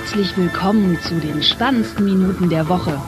Herzlich 0.00 0.34
willkommen 0.38 0.98
zu 1.02 1.20
den 1.20 1.42
spannendsten 1.42 2.06
Minuten 2.06 2.48
der 2.48 2.66
Woche. 2.70 2.98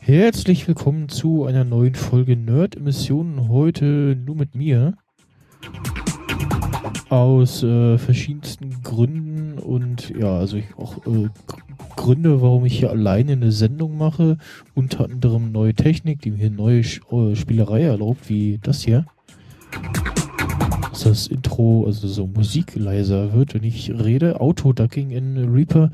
Herzlich 0.00 0.66
willkommen 0.66 1.10
zu 1.10 1.44
einer 1.44 1.64
neuen 1.64 1.94
Folge 1.94 2.34
Nerd 2.34 2.76
Emissionen. 2.76 3.48
Heute 3.50 4.16
nur 4.16 4.36
mit 4.36 4.54
mir. 4.54 4.96
Aus 7.08 7.62
äh, 7.62 7.98
verschiedensten 7.98 8.82
Gründen 8.82 9.58
und 9.58 10.10
ja, 10.10 10.38
also 10.38 10.56
ich 10.56 10.66
auch 10.76 10.98
äh, 11.06 11.28
Gründe, 11.96 12.42
warum 12.42 12.64
ich 12.64 12.78
hier 12.78 12.90
alleine 12.90 13.32
eine 13.32 13.52
Sendung 13.52 13.96
mache. 13.96 14.36
Unter 14.74 15.04
anderem 15.04 15.50
neue 15.52 15.74
Technik, 15.74 16.22
die 16.22 16.30
mir 16.30 16.50
neue 16.50 16.80
äh, 16.80 17.34
Spielerei 17.34 17.82
erlaubt, 17.82 18.28
wie 18.28 18.58
das 18.62 18.82
hier. 18.82 19.06
Dass 20.90 21.02
das 21.04 21.26
Intro, 21.26 21.84
also 21.86 22.08
so 22.08 22.26
Musik 22.26 22.74
leiser 22.74 23.32
wird, 23.32 23.54
wenn 23.54 23.64
ich 23.64 23.90
rede. 23.90 24.40
Autoducking 24.40 25.10
in 25.10 25.52
Reaper, 25.52 25.90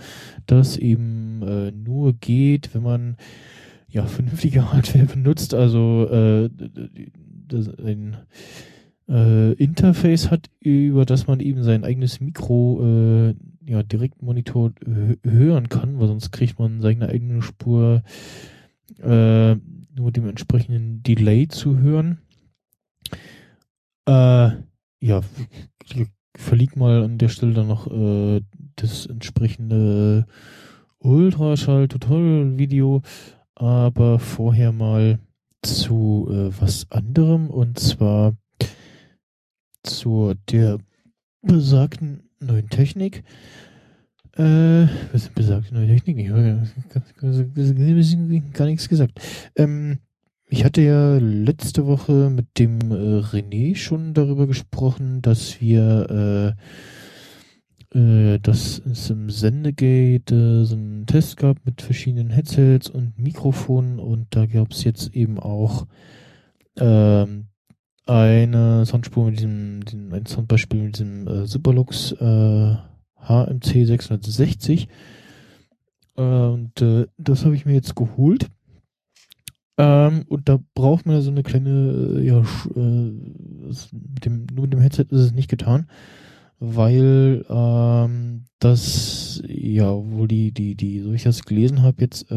das 0.46 0.76
eben 0.76 1.42
äh, 1.42 1.70
nur 1.70 2.14
geht, 2.14 2.74
wenn 2.74 2.82
man 2.82 3.16
ja, 3.88 4.06
vernünftige 4.06 4.72
Hardware 4.72 5.06
benutzt, 5.06 5.54
also 5.54 6.08
äh, 6.10 6.50
das, 7.48 7.68
ein 7.78 8.16
äh, 9.08 9.52
Interface 9.54 10.30
hat, 10.30 10.50
über 10.60 11.04
das 11.04 11.26
man 11.26 11.40
eben 11.40 11.62
sein 11.62 11.84
eigenes 11.84 12.20
Mikro 12.20 12.80
äh, 12.82 13.34
ja, 13.66 13.82
direkt 13.82 14.22
Monitor 14.22 14.72
hören 15.24 15.68
kann, 15.68 15.98
weil 15.98 16.08
sonst 16.08 16.32
kriegt 16.32 16.58
man 16.58 16.80
seine 16.80 17.08
eigene 17.08 17.42
Spur 17.42 18.02
äh, 19.00 19.54
nur 19.54 20.12
dem 20.12 20.28
entsprechenden 20.28 21.02
Delay 21.02 21.48
zu 21.48 21.78
hören. 21.78 22.18
Äh, 24.06 24.50
ja, 25.00 25.20
ich 25.84 26.06
verlieg 26.36 26.76
mal 26.76 27.04
an 27.04 27.18
der 27.18 27.28
Stelle 27.28 27.54
dann 27.54 27.68
noch 27.68 27.90
äh, 27.90 28.42
das 28.76 29.06
entsprechende 29.06 30.26
Ultraschall-Tutorial-Video 30.98 33.02
aber 33.54 34.18
vorher 34.18 34.72
mal 34.72 35.18
zu 35.62 36.28
äh, 36.30 36.50
was 36.60 36.90
anderem 36.90 37.50
und 37.50 37.78
zwar 37.78 38.34
zu 39.84 40.34
der 40.50 40.78
besagten 41.42 42.28
neuen 42.40 42.68
Technik. 42.68 43.22
Äh, 44.36 44.86
was 45.12 45.22
ist 45.22 45.34
besagte 45.34 45.74
neue 45.74 45.86
Technik? 45.86 46.18
Ich 46.18 46.30
habe 46.30 46.62
gar 48.52 48.66
nichts 48.66 48.88
gesagt. 48.88 49.20
Ähm, 49.56 49.98
ich 50.48 50.64
hatte 50.64 50.82
ja 50.82 51.18
letzte 51.18 51.86
Woche 51.86 52.30
mit 52.30 52.58
dem 52.58 52.80
äh, 52.90 53.20
René 53.20 53.76
schon 53.76 54.14
darüber 54.14 54.46
gesprochen, 54.46 55.22
dass 55.22 55.60
wir 55.60 56.54
äh, 57.94 57.98
äh, 57.98 58.40
dass 58.40 58.82
es 58.90 59.10
im 59.10 59.30
Sendegate 59.30 60.34
äh, 60.34 60.64
so 60.64 60.74
einen 60.74 61.06
Test 61.06 61.36
gab 61.36 61.64
mit 61.64 61.80
verschiedenen 61.80 62.30
Headsets 62.30 62.90
und 62.90 63.18
Mikrofonen 63.18 64.00
und 64.00 64.26
da 64.30 64.46
gab 64.46 64.72
es 64.72 64.82
jetzt 64.82 65.14
eben 65.14 65.38
auch 65.38 65.86
ähm, 66.76 67.46
eine 68.06 68.84
Soundspur 68.86 69.26
mit 69.26 69.38
diesem, 69.38 69.84
diesem 69.84 70.12
ein 70.12 70.26
Soundbeispiel 70.26 70.82
mit 70.82 70.98
diesem 70.98 71.26
äh, 71.26 71.46
Superlux 71.46 72.12
äh, 72.12 72.76
HMC 73.16 73.86
660 73.86 74.88
äh, 76.16 76.22
und 76.22 76.80
äh, 76.82 77.06
das 77.16 77.44
habe 77.44 77.56
ich 77.56 77.66
mir 77.66 77.74
jetzt 77.74 77.96
geholt. 77.96 78.48
Ähm, 79.76 80.24
und 80.28 80.48
da 80.48 80.60
braucht 80.74 81.04
man 81.04 81.16
ja 81.16 81.22
so 81.22 81.30
eine 81.30 81.42
kleine 81.42 82.20
äh, 82.20 82.26
ja 82.26 82.40
äh, 82.76 83.12
mit 83.90 84.24
dem 84.24 84.46
nur 84.52 84.62
mit 84.66 84.72
dem 84.72 84.80
Headset 84.80 85.06
ist 85.10 85.20
es 85.20 85.32
nicht 85.32 85.50
getan 85.50 85.88
weil 86.60 87.44
ähm, 87.48 88.44
das, 88.58 89.42
ja, 89.46 89.90
wohl 89.92 90.28
die, 90.28 90.52
die, 90.52 90.74
die, 90.74 91.00
so 91.00 91.12
ich 91.12 91.22
das 91.22 91.44
gelesen 91.44 91.82
habe, 91.82 92.02
jetzt 92.02 92.30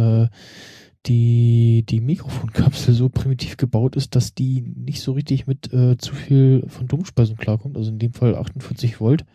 die, 1.05 1.85
die 1.87 2.01
Mikrofonkapsel 2.01 2.93
so 2.93 3.09
primitiv 3.09 3.57
gebaut 3.57 3.95
ist, 3.95 4.15
dass 4.15 4.33
die 4.33 4.61
nicht 4.61 5.01
so 5.01 5.13
richtig 5.13 5.47
mit 5.47 5.71
äh, 5.71 5.97
zu 5.97 6.13
viel 6.13 6.63
von 6.67 6.87
Dummspeisung 6.87 7.37
klarkommt, 7.37 7.77
also 7.77 7.91
in 7.91 7.99
dem 7.99 8.13
Fall 8.13 8.35
48 8.35 8.99
Volt. 8.99 9.25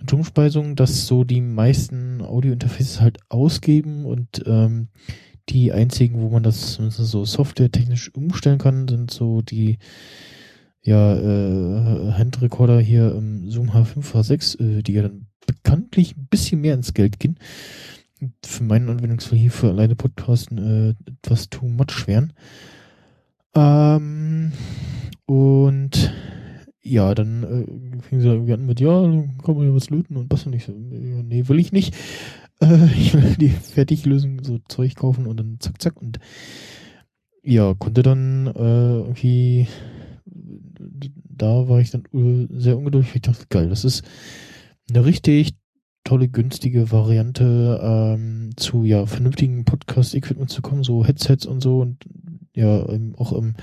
Und 0.00 0.10
Dummspeisung, 0.10 0.76
dass 0.76 1.06
so 1.06 1.24
die 1.24 1.40
meisten 1.40 2.20
Audio-Interfaces 2.20 3.00
halt 3.00 3.18
ausgeben 3.28 4.04
und 4.04 4.42
ähm, 4.46 4.88
die 5.48 5.72
einzigen, 5.72 6.20
wo 6.20 6.28
man 6.28 6.42
das 6.42 6.74
so 6.74 7.24
softwaretechnisch 7.24 8.14
umstellen 8.14 8.58
kann, 8.58 8.88
sind 8.88 9.10
so 9.10 9.42
die 9.42 9.78
ja, 10.82 11.14
äh, 11.14 12.12
Handrecorder 12.12 12.80
hier 12.80 13.14
im 13.14 13.48
Zoom 13.48 13.70
H5, 13.70 14.12
H6, 14.12 14.60
äh, 14.60 14.82
die 14.82 14.94
ja 14.94 15.02
dann 15.02 15.26
bekanntlich 15.46 16.16
ein 16.16 16.26
bisschen 16.28 16.60
mehr 16.60 16.74
ins 16.74 16.94
Geld 16.94 17.20
gehen. 17.20 17.38
Für 18.44 18.62
meinen 18.64 18.88
Anwendungsfall 18.88 19.38
hier 19.38 19.50
für 19.50 19.68
alleine 19.68 19.96
Podcasten 19.96 20.58
äh, 20.58 21.10
etwas 21.10 21.50
too 21.50 21.66
much 21.66 22.06
wären. 22.06 22.32
Ähm, 23.54 24.52
und 25.26 26.12
ja, 26.82 27.14
dann 27.14 27.42
äh, 27.42 28.02
fing 28.02 28.20
sie 28.20 28.28
irgendwie 28.28 28.52
an 28.52 28.66
mit, 28.66 28.80
ja, 28.80 29.02
kann 29.44 29.56
man 29.56 29.66
ja 29.66 29.74
was 29.74 29.90
löten 29.90 30.16
und 30.16 30.32
was 30.32 30.46
nicht. 30.46 30.66
So, 30.66 30.72
nee, 30.72 31.48
will 31.48 31.58
ich 31.58 31.72
nicht. 31.72 31.94
Äh, 32.60 32.86
ich 32.96 33.14
will 33.14 33.36
die 33.36 33.50
Fertiglösung, 33.50 34.42
so 34.42 34.58
Zeug 34.68 34.94
kaufen 34.94 35.26
und 35.26 35.38
dann 35.38 35.56
zack, 35.60 35.80
zack. 35.80 36.00
Und 36.00 36.18
ja, 37.42 37.74
konnte 37.74 38.02
dann 38.02 38.46
äh, 38.46 38.98
irgendwie 38.98 39.66
da 41.42 41.68
war 41.68 41.80
ich 41.80 41.90
dann 41.90 42.04
sehr 42.50 42.76
ungeduldig. 42.76 43.14
Ich 43.14 43.22
dachte, 43.22 43.46
geil, 43.48 43.68
das 43.68 43.84
ist 43.84 44.04
eine 44.88 45.04
richtig 45.04 45.54
tolle, 46.04 46.28
günstige 46.28 46.90
Variante 46.90 47.80
ähm, 47.82 48.50
zu 48.56 48.84
ja 48.84 49.06
vernünftigen 49.06 49.64
Podcast-Equipment 49.64 50.50
zu 50.50 50.62
kommen, 50.62 50.82
so 50.82 51.04
Headsets 51.04 51.46
und 51.46 51.62
so 51.62 51.80
und 51.80 51.98
ja 52.54 52.84
auch 53.16 53.32
im 53.32 53.54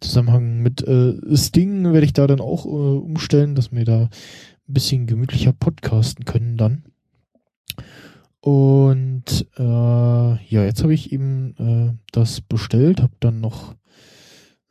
Zusammenhang 0.00 0.60
mit 0.60 0.86
äh, 0.86 1.14
Sting 1.34 1.92
werde 1.92 2.04
ich 2.04 2.12
da 2.12 2.26
dann 2.26 2.40
auch 2.40 2.66
äh, 2.66 2.68
umstellen, 2.68 3.54
dass 3.54 3.72
wir 3.72 3.84
da 3.84 4.02
ein 4.02 4.74
bisschen 4.74 5.06
gemütlicher 5.06 5.52
podcasten 5.52 6.24
können 6.24 6.56
dann. 6.56 6.84
Und 8.40 9.46
äh, 9.56 9.62
ja, 9.62 10.64
jetzt 10.64 10.82
habe 10.82 10.92
ich 10.92 11.12
eben 11.12 11.54
äh, 11.58 11.96
das 12.12 12.42
bestellt, 12.42 13.00
habe 13.00 13.14
dann 13.20 13.40
noch 13.40 13.74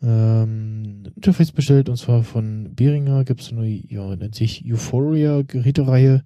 ähm, 0.04 1.04
Interface 1.16 1.52
bestellt 1.52 1.90
und 1.90 1.98
zwar 1.98 2.24
von 2.24 2.76
Behringer 2.76 3.24
gibt 3.24 3.42
es 3.42 3.52
eine, 3.52 3.68
ja, 3.68 4.16
nennt 4.16 4.36
sich 4.36 4.64
Euphoria 4.72 5.42
Gerätereihe. 5.42 6.24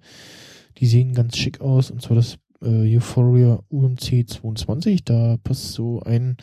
Die 0.78 0.86
sehen 0.86 1.14
ganz 1.14 1.36
schick 1.36 1.60
aus. 1.60 1.90
Und 1.90 2.02
zwar 2.02 2.16
das 2.16 2.38
äh, 2.62 2.96
Euphoria 2.96 3.60
UMC 3.68 4.28
22. 4.28 5.04
Da 5.04 5.36
passt 5.42 5.72
so 5.72 6.00
ein, 6.00 6.36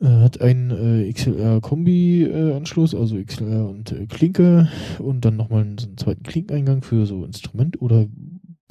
äh, 0.00 0.06
hat 0.06 0.40
einen 0.40 0.70
äh, 0.70 1.12
XLR-Kombi-Anschluss, 1.12 2.94
also 2.94 3.22
XLR 3.22 3.68
und 3.68 3.92
äh, 3.92 4.06
Klinke. 4.06 4.68
Und 4.98 5.24
dann 5.24 5.36
nochmal 5.36 5.62
einen, 5.62 5.78
so 5.78 5.86
einen 5.86 5.98
zweiten 5.98 6.22
Klinkeneingang 6.22 6.82
für 6.82 7.06
so 7.06 7.24
Instrument 7.24 7.80
oder 7.80 8.06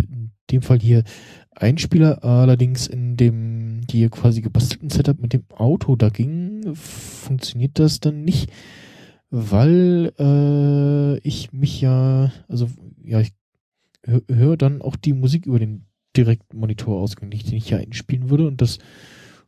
in 0.09 0.31
dem 0.52 0.62
Fall 0.62 0.79
hier 0.79 1.03
Einspieler, 1.52 2.23
allerdings 2.23 2.88
in 2.88 3.16
dem 3.16 3.81
hier 3.90 4.09
quasi 4.09 4.41
gebastelten 4.41 4.90
Setup 4.90 5.22
mit 5.22 5.34
dem 5.34 5.44
Auto 5.56 5.96
da 5.96 6.09
ging, 6.09 6.75
funktioniert 6.75 7.79
das 7.79 8.02
dann 8.02 8.25
nicht, 8.25 8.52
weil 9.29 10.12
äh, 10.19 11.17
ich 11.19 11.53
mich 11.53 11.79
ja, 11.79 12.31
also 12.50 12.67
ja, 13.03 13.22
ich 13.22 13.31
höre 14.05 14.22
hör 14.29 14.57
dann 14.57 14.81
auch 14.81 14.96
die 14.96 15.13
Musik 15.13 15.46
über 15.46 15.59
den 15.59 15.85
Direktmonitor 16.16 17.02
ausgängig, 17.02 17.43
den 17.43 17.55
ich 17.55 17.69
ja 17.69 17.78
einspielen 17.78 18.29
würde 18.29 18.47
und 18.47 18.61
das 18.61 18.79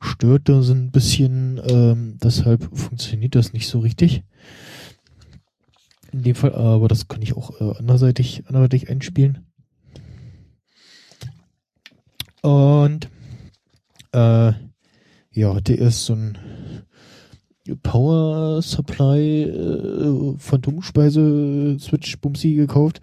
stört 0.01 0.49
da 0.49 0.61
so 0.61 0.73
ein 0.73 0.91
bisschen, 0.91 1.59
ähm, 1.69 2.17
deshalb 2.21 2.63
funktioniert 2.77 3.35
das 3.35 3.53
nicht 3.53 3.67
so 3.67 3.79
richtig. 3.79 4.23
In 6.11 6.23
dem 6.23 6.35
Fall, 6.35 6.53
aber 6.53 6.87
das 6.87 7.07
kann 7.07 7.21
ich 7.21 7.35
auch 7.35 7.59
äh, 7.59 7.77
anderseitig, 7.77 8.43
anderseitig 8.47 8.89
einspielen. 8.89 9.45
Und 12.41 13.09
äh, 14.13 14.53
ja, 15.31 15.59
der 15.61 15.77
ist 15.79 16.05
so 16.05 16.13
ein 16.13 16.37
Power 17.83 18.61
Supply 18.61 19.43
äh, 19.43 20.37
Phantomspeise 20.37 21.77
Switch 21.79 22.17
Bumsi 22.19 22.53
gekauft. 22.53 23.01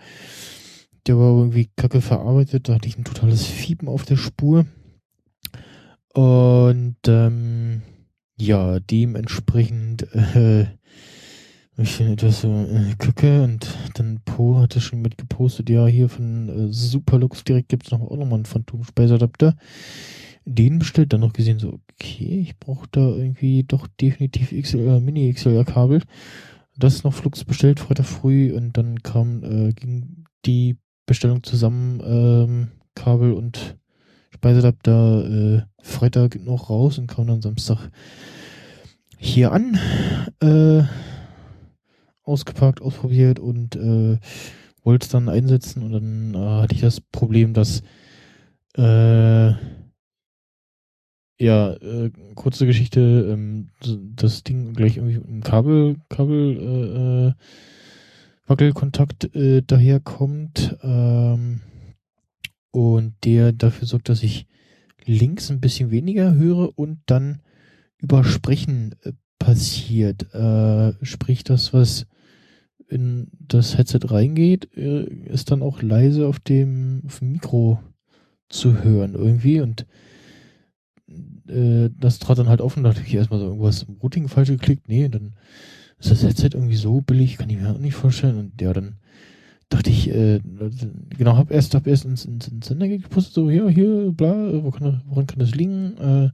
Der 1.07 1.19
war 1.19 1.37
irgendwie 1.39 1.71
kacke 1.77 2.01
verarbeitet, 2.01 2.69
da 2.69 2.75
hatte 2.75 2.89
ich 2.89 2.97
ein 2.97 3.05
totales 3.05 3.47
Fiepen 3.47 3.89
auf 3.89 4.05
der 4.05 4.17
Spur. 4.17 4.67
Und 6.15 6.97
ähm, 7.07 7.83
ja, 8.39 8.81
dementsprechend 8.81 10.03
äh, 10.15 10.67
Ich 11.77 11.91
finde 11.91 12.13
etwas 12.13 12.43
so 12.43 12.49
äh, 12.49 12.95
Kacke 12.99 13.43
und 13.43 13.67
dann 13.95 14.21
Po 14.25 14.59
hatte 14.59 14.81
schon 14.81 15.03
mit 15.03 15.19
gepostet, 15.19 15.69
ja, 15.71 15.87
hier 15.87 16.09
von 16.09 16.49
äh, 16.49 16.73
Superlux 16.73 17.43
direkt 17.43 17.69
gibt's 17.69 17.91
noch 17.91 18.01
auch 18.01 18.17
nochmal 18.17 18.35
einen 18.35 18.45
Phantom-Speiseadapter. 18.45 19.57
Den 20.45 20.79
bestellt, 20.79 21.13
dann 21.13 21.21
noch 21.21 21.33
gesehen, 21.33 21.59
so, 21.59 21.81
okay, 21.95 22.41
ich 22.41 22.59
brauche 22.59 22.87
da 22.93 23.01
irgendwie 23.01 23.65
doch 23.65 23.89
definitiv 24.01 24.51
XLR, 24.53 25.01
Mini-XLR-Kabel. 25.01 26.03
Das 26.77 27.03
noch 27.03 27.15
Flux 27.15 27.45
bestellt, 27.45 27.81
Freitag 27.81 28.07
früh 28.07 28.53
und 28.53 28.77
dann 28.77 29.03
kam, 29.03 29.43
äh, 29.43 29.73
ging 29.73 30.27
die 30.47 30.77
Bestellung 31.07 31.43
zusammen, 31.43 32.01
ähm, 32.05 32.69
Kabel 32.95 33.33
und 33.33 33.77
Speiseadapter 34.31 35.25
äh, 35.25 35.63
Freitag 35.83 36.41
noch 36.41 36.71
raus 36.71 36.99
und 36.99 37.07
kam 37.07 37.27
dann 37.27 37.43
Samstag 37.43 37.91
hier 39.19 39.53
an. 39.53 39.79
Äh, 40.41 40.85
ausgepackt, 42.25 42.81
ausprobiert 42.81 43.39
und 43.39 43.77
äh, 43.77 44.19
wollte 44.83 45.05
es 45.05 45.11
dann 45.11 45.29
einsetzen 45.29 45.83
und 45.83 45.93
dann 45.93 46.35
äh, 46.35 46.63
hatte 46.63 46.75
ich 46.75 46.81
das 46.81 47.01
Problem, 47.01 47.53
dass 47.53 47.83
äh, 48.77 49.53
ja, 51.41 51.73
äh, 51.73 52.11
kurze 52.35 52.67
Geschichte, 52.67 53.01
ähm, 53.01 53.69
das 53.83 54.45
Ding 54.45 54.73
gleich 54.73 54.97
irgendwie 54.97 55.19
mit 55.19 55.27
einem 55.27 55.43
Kabel, 55.43 55.97
Kabel, 56.09 56.57
äh, 56.57 57.29
äh, 57.29 57.33
Wackelkontakt 58.47 59.35
äh, 59.35 59.63
daherkommt 59.63 60.77
ähm, 60.83 61.61
und 62.71 63.15
der 63.25 63.53
dafür 63.53 63.87
sorgt, 63.87 64.09
dass 64.09 64.23
ich 64.23 64.47
links 65.05 65.51
ein 65.51 65.61
bisschen 65.61 65.91
weniger 65.91 66.35
höre 66.35 66.79
und 66.79 67.01
dann 67.07 67.41
übersprechen 67.99 68.95
äh, 69.03 69.13
passiert. 69.39 70.35
Äh, 70.35 70.93
sprich, 71.03 71.45
das, 71.45 71.73
was 71.73 72.07
in 72.89 73.29
das 73.39 73.79
Headset 73.79 74.01
reingeht, 74.05 74.77
äh, 74.77 75.05
ist 75.05 75.51
dann 75.51 75.63
auch 75.63 75.83
leise 75.83 76.27
auf 76.27 76.39
dem, 76.39 77.03
auf 77.07 77.21
dem 77.21 77.33
Mikro 77.33 77.81
zu 78.49 78.83
hören 78.83 79.15
irgendwie 79.15 79.61
und 79.61 79.87
äh, 81.49 81.91
das 81.99 82.19
trat 82.19 82.39
dann 82.39 82.49
halt 82.49 82.61
offen, 82.61 82.85
da 82.85 82.91
dachte 82.91 83.07
ich 83.07 83.15
erstmal 83.15 83.41
so 83.41 83.47
irgendwas 83.47 83.85
im 83.85 83.97
Routing 83.97 84.29
falsch 84.29 84.49
geklickt, 84.51 84.89
nee, 84.89 85.09
dann 85.09 85.35
ist 86.05 86.23
das 86.23 86.23
Headset 86.23 86.51
irgendwie 86.55 86.77
so 86.77 87.01
billig, 87.01 87.39
kann 87.39 87.51
ich 87.51 87.59
mir 87.59 87.71
auch 87.71 87.79
nicht 87.79 87.95
vorstellen 87.95 88.39
und 88.39 88.61
ja, 88.61 88.73
dann 88.73 88.97
dachte 89.69 89.91
ich, 89.91 90.09
äh, 90.11 90.41
genau, 91.17 91.37
hab 91.37 91.51
erst, 91.51 91.75
hab 91.75 91.87
erst 91.87 92.05
ins, 92.05 92.25
ins, 92.25 92.49
ins 92.49 92.67
Sender 92.67 92.89
gepostet, 92.89 93.35
so, 93.35 93.51
ja, 93.51 93.69
hier, 93.69 94.13
bla, 94.13 94.63
wo 94.63 94.71
kann, 94.71 95.03
woran 95.07 95.27
kann 95.27 95.39
das 95.39 95.55
liegen? 95.55 95.97
Äh, 95.99 96.31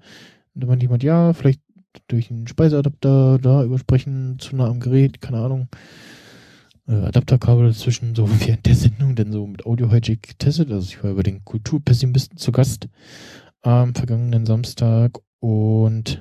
und 0.55 0.61
dann 0.63 0.69
meinte 0.69 0.85
jemand, 0.85 1.03
ja, 1.03 1.33
vielleicht 1.33 1.61
durch 2.09 2.31
einen 2.31 2.47
Speiseadapter 2.47 3.39
da 3.39 3.65
übersprechen, 3.65 4.39
zu 4.39 4.57
nah 4.57 4.69
am 4.69 4.81
Gerät, 4.81 5.21
keine 5.21 5.39
Ahnung 5.39 5.69
äh, 6.91 7.07
Adapterkabel 7.07 7.69
dazwischen, 7.69 8.15
so 8.15 8.29
während 8.41 8.67
der 8.67 8.75
Sendung, 8.75 9.15
denn 9.15 9.33
so 9.33 9.47
mit 9.47 9.65
Audio 9.65 9.91
Hijack 9.91 10.23
getestet. 10.23 10.71
Also 10.71 10.89
ich 10.89 11.03
war 11.03 11.13
über 11.13 11.23
den 11.23 11.45
Kulturpessimisten 11.45 12.37
zu 12.37 12.53
Gast 12.53 12.89
am 13.63 13.95
vergangenen 13.95 14.47
Samstag 14.47 15.19
und 15.39 16.21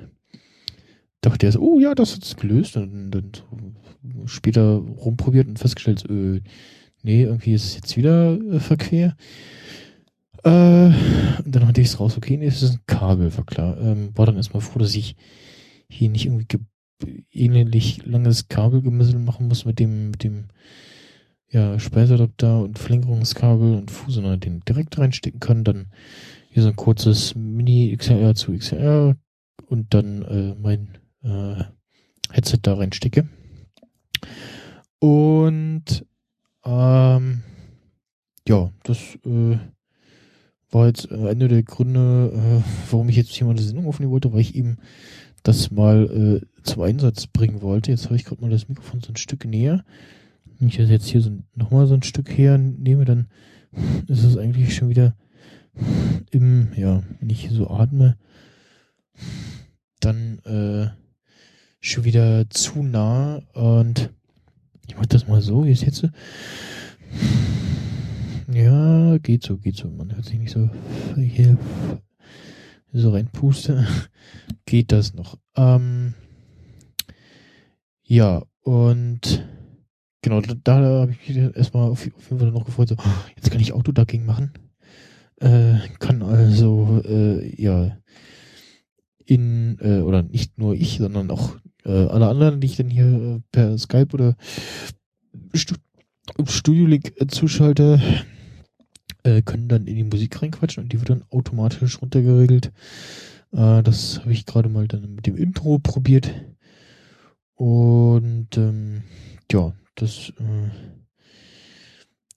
dachte 1.20 1.46
er 1.46 1.52
so, 1.52 1.60
oh 1.60 1.78
ja, 1.78 1.94
das 1.94 2.14
hat's 2.14 2.36
gelöst. 2.36 2.76
Und 2.76 3.10
dann 3.10 3.32
später 4.26 4.76
rumprobiert 4.76 5.48
und 5.48 5.58
festgestellt, 5.58 6.04
äh, 6.08 6.40
nee, 7.02 7.22
irgendwie 7.22 7.54
ist 7.54 7.64
es 7.64 7.74
jetzt 7.76 7.96
wieder 7.96 8.38
äh, 8.40 8.60
verquer. 8.60 9.16
Äh, 10.44 10.90
und 11.44 11.54
dann 11.54 11.66
hatte 11.66 11.80
ich 11.80 11.88
es 11.88 12.00
raus, 12.00 12.16
okay, 12.16 12.36
nee, 12.36 12.46
es 12.46 12.62
ist 12.62 12.74
ein 12.74 12.80
Kabel, 12.86 13.36
war 13.36 13.44
klar. 13.44 13.78
Ähm, 13.80 14.10
war 14.14 14.26
dann 14.26 14.36
erstmal 14.36 14.62
froh, 14.62 14.78
dass 14.78 14.94
ich 14.94 15.16
hier 15.88 16.08
nicht 16.08 16.26
irgendwie 16.26 16.58
ähnlich 17.32 18.04
langes 18.04 18.48
Kabelgemessel 18.48 19.18
machen 19.18 19.48
muss 19.48 19.64
mit 19.64 19.78
dem, 19.78 20.10
mit 20.10 20.22
dem 20.24 20.48
ja, 21.48 21.78
Speiseadapter 21.78 22.62
und 22.62 22.78
Verlängerungskabel 22.78 23.74
und 23.74 23.90
Fusioner 23.90 24.36
den 24.36 24.60
direkt 24.60 24.98
reinstecken 24.98 25.40
kann, 25.40 25.64
dann 25.64 25.86
hier 26.50 26.62
so 26.62 26.68
ein 26.68 26.76
kurzes 26.76 27.34
Mini 27.34 27.94
XLR 27.96 28.34
zu 28.34 28.52
XLR 28.52 29.16
und 29.66 29.94
dann 29.94 30.22
äh, 30.22 30.54
mein 30.60 30.99
äh, 31.22 31.64
Headset 32.30 32.58
da 32.62 32.74
reinstecke. 32.74 33.28
Und 34.98 36.06
ähm, 36.64 37.42
ja, 38.46 38.70
das 38.82 38.98
äh, 39.24 39.58
war 40.70 40.86
jetzt 40.86 41.10
äh, 41.10 41.28
einer 41.28 41.48
der 41.48 41.62
Gründe, 41.62 42.32
äh, 42.34 42.90
warum 42.90 43.08
ich 43.08 43.16
jetzt 43.16 43.30
hier 43.30 43.46
mal 43.46 43.52
eine 43.52 43.62
Sendung 43.62 43.86
aufnehmen 43.86 44.12
wollte, 44.12 44.32
weil 44.32 44.40
ich 44.40 44.54
eben 44.54 44.76
das 45.42 45.70
mal 45.70 46.42
äh, 46.42 46.62
zum 46.62 46.82
Einsatz 46.82 47.26
bringen 47.26 47.62
wollte. 47.62 47.90
Jetzt 47.90 48.06
habe 48.06 48.16
ich 48.16 48.24
gerade 48.24 48.42
mal 48.42 48.50
das 48.50 48.68
Mikrofon 48.68 49.00
so 49.00 49.12
ein 49.12 49.16
Stück 49.16 49.44
näher. 49.44 49.84
Wenn 50.58 50.68
ich 50.68 50.76
das 50.76 50.90
jetzt 50.90 51.06
hier 51.06 51.22
so, 51.22 51.30
nochmal 51.54 51.86
so 51.86 51.94
ein 51.94 52.02
Stück 52.02 52.28
her 52.36 52.58
nehme, 52.58 53.04
dann 53.04 53.28
ist 54.06 54.24
es 54.24 54.36
eigentlich 54.36 54.74
schon 54.74 54.90
wieder 54.90 55.16
im, 56.30 56.68
ja, 56.76 57.02
wenn 57.18 57.30
ich 57.30 57.40
hier 57.42 57.52
so 57.52 57.70
atme, 57.70 58.18
dann 60.00 60.38
äh, 60.40 60.88
schon 61.80 62.04
wieder 62.04 62.48
zu 62.50 62.82
nah 62.82 63.42
und 63.54 64.10
ich 64.86 64.96
mach 64.96 65.06
das 65.06 65.26
mal 65.26 65.40
so, 65.40 65.64
wie 65.64 65.72
es 65.72 65.80
jetzt. 65.82 66.06
Ja, 68.52 69.18
geht 69.18 69.44
so, 69.44 69.56
geht 69.56 69.76
so. 69.76 69.88
Man 69.88 70.14
hört 70.14 70.24
sich 70.24 70.38
nicht 70.38 70.52
so 70.52 70.68
hier 71.16 71.56
so 72.92 73.10
reinpuste, 73.10 73.86
geht 74.66 74.92
das 74.92 75.14
noch. 75.14 75.38
Ähm, 75.56 76.14
ja, 78.02 78.42
und 78.62 79.46
genau, 80.22 80.40
da, 80.40 80.54
da 80.54 81.00
habe 81.02 81.12
ich 81.12 81.28
mich 81.28 81.56
erstmal 81.56 81.84
auf, 81.84 82.00
auf, 82.00 82.30
jeden 82.30 82.40
Fall 82.40 82.50
noch 82.50 82.64
gefreut, 82.64 82.88
so, 82.88 82.96
jetzt 83.36 83.50
kann 83.50 83.60
ich 83.60 83.72
Autoducking 83.72 84.26
machen. 84.26 84.52
Äh, 85.36 85.78
kann 86.00 86.22
also, 86.22 87.00
äh, 87.04 87.62
ja, 87.62 87.96
in, 89.24 89.78
äh, 89.80 90.00
oder 90.00 90.22
nicht 90.24 90.58
nur 90.58 90.74
ich, 90.74 90.98
sondern 90.98 91.30
auch 91.30 91.56
alle 91.90 92.28
anderen, 92.28 92.60
die 92.60 92.66
ich 92.66 92.76
dann 92.76 92.90
hier 92.90 93.06
äh, 93.06 93.40
per 93.52 93.78
Skype 93.78 94.08
oder 94.12 94.36
Studio 95.54 96.86
Link 96.86 97.12
äh, 97.16 97.26
zuschalte, 97.26 98.00
äh, 99.22 99.42
können 99.42 99.68
dann 99.68 99.86
in 99.86 99.96
die 99.96 100.04
Musik 100.04 100.40
reinquatschen 100.40 100.84
und 100.84 100.92
die 100.92 100.98
wird 100.98 101.10
dann 101.10 101.24
automatisch 101.30 102.00
runtergeregelt. 102.00 102.72
Äh, 103.52 103.82
das 103.82 104.20
habe 104.20 104.32
ich 104.32 104.46
gerade 104.46 104.68
mal 104.68 104.88
dann 104.88 105.14
mit 105.14 105.26
dem 105.26 105.36
Intro 105.36 105.78
probiert. 105.78 106.32
Und 107.54 108.56
ähm, 108.56 109.02
ja, 109.52 109.72
das 109.94 110.32
äh, 110.38 110.70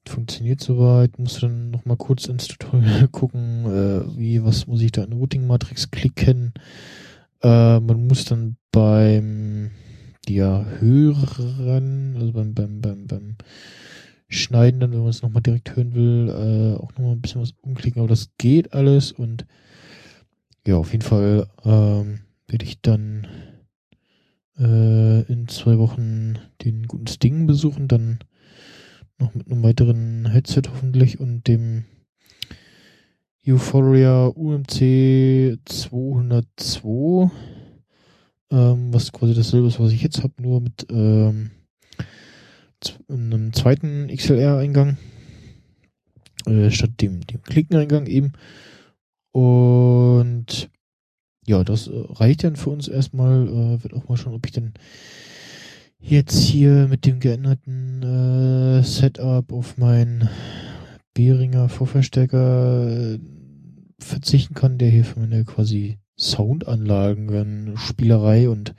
funktioniert 0.06 0.62
soweit. 0.62 1.18
Muss 1.20 1.40
dann 1.40 1.72
noch 1.72 1.86
mal 1.86 1.98
kurz 1.98 2.26
ins 2.26 2.48
Tutorial 2.48 3.08
gucken, 3.12 3.66
äh, 3.66 4.18
wie, 4.18 4.44
was 4.44 4.68
muss 4.68 4.82
ich 4.82 4.92
da 4.92 5.04
in 5.04 5.14
Routing 5.14 5.48
Matrix 5.48 5.92
klicken. 5.92 6.54
Äh, 7.44 7.80
man 7.80 8.08
muss 8.08 8.26
dann 8.26 8.56
beim 8.72 9.72
ja, 10.28 10.66
hören, 10.80 12.16
also 12.16 12.32
beim, 12.32 12.54
beim, 12.54 12.82
beim, 12.82 13.08
beim 13.08 13.36
schneiden, 14.30 14.80
dann, 14.80 14.92
wenn 14.92 15.02
man 15.02 15.10
es 15.10 15.22
nochmal 15.22 15.44
direkt 15.44 15.76
hören 15.76 15.94
will, 15.94 16.30
äh, 16.30 16.82
auch 16.82 16.92
nochmal 16.94 17.12
ein 17.12 17.22
bisschen 17.22 17.42
was 17.42 17.54
umklicken, 17.62 18.00
aber 18.00 18.10
das 18.10 18.32
geht 18.38 18.74
alles 18.74 19.12
und 19.12 19.46
ja, 20.66 20.78
auf 20.78 20.94
jeden 20.94 21.04
Fall 21.04 21.48
ähm, 21.66 22.22
werde 22.48 22.66
ich 22.66 22.82
dann 22.82 23.28
äh, 24.58 25.22
in 25.24 25.48
zwei 25.50 25.78
Wochen 25.78 26.36
den 26.64 26.88
guten 26.88 27.08
Sting 27.08 27.46
besuchen, 27.48 27.90
dann 27.90 28.20
noch 29.20 29.36
mit 29.36 29.52
einem 29.52 29.64
weiteren 29.64 30.26
Headset 30.26 30.64
hoffentlich 30.70 31.20
und 31.20 31.48
dem 31.48 31.84
Euphoria 33.46 34.28
UMC 34.28 35.60
202, 35.66 37.30
ähm, 38.52 38.94
was 38.94 39.12
quasi 39.12 39.34
dasselbe 39.34 39.68
ist, 39.68 39.82
was 39.82 39.92
ich 39.92 40.02
jetzt 40.02 40.24
habe, 40.24 40.34
nur 40.42 40.62
mit 40.62 40.88
ähm, 40.90 41.52
einem 43.10 43.52
zweiten 43.52 44.08
XLR-Eingang 44.08 44.98
äh, 46.46 46.70
statt 46.72 46.92
dem, 47.02 47.28
dem 47.28 47.42
Klickeneingang 47.44 48.06
eben. 48.06 48.32
Und 49.34 50.70
ja, 51.46 51.66
das 51.66 51.88
äh, 51.88 51.92
reicht 52.12 52.46
dann 52.46 52.56
für 52.56 52.70
uns 52.70 52.88
erstmal. 52.88 53.48
Äh, 53.48 53.84
wird 53.84 53.94
auch 53.94 54.08
mal 54.08 54.16
schauen, 54.16 54.36
ob 54.36 54.46
ich 54.46 54.54
dann 54.54 54.74
jetzt 56.00 56.40
hier 56.40 56.88
mit 56.88 57.06
dem 57.06 57.20
geänderten 57.20 58.04
äh, 58.04 58.84
Setup 58.84 59.52
auf 59.52 59.78
meinen 59.78 60.30
Behringer 61.14 61.70
Vorverstärker 61.70 63.14
äh, 63.14 63.20
verzichten 64.00 64.54
kann, 64.54 64.78
der 64.78 64.90
hier 64.90 65.06
für 65.06 65.20
meine 65.20 65.46
quasi 65.46 66.00
Soundanlagen, 66.18 67.76
Spielerei 67.78 68.50
und 68.50 68.76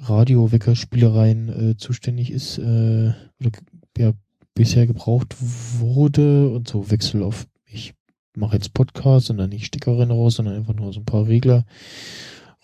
Radioweckerspielereien 0.00 1.70
äh, 1.70 1.76
zuständig 1.76 2.30
ist, 2.30 2.58
äh, 2.58 3.12
oder 3.40 3.50
ja, 3.96 4.12
bisher 4.54 4.86
gebraucht 4.86 5.36
wurde 5.40 6.50
und 6.50 6.68
so 6.68 6.90
Wechsel 6.90 7.22
auf, 7.22 7.46
ich 7.66 7.94
mache 8.36 8.56
jetzt 8.56 8.72
Podcast 8.74 9.30
und 9.30 9.38
dann 9.38 9.50
nicht 9.50 9.66
Stickerin 9.66 10.10
raus, 10.10 10.36
sondern 10.36 10.54
einfach 10.56 10.74
nur 10.74 10.92
so 10.92 11.00
ein 11.00 11.04
paar 11.06 11.26
Regler 11.26 11.64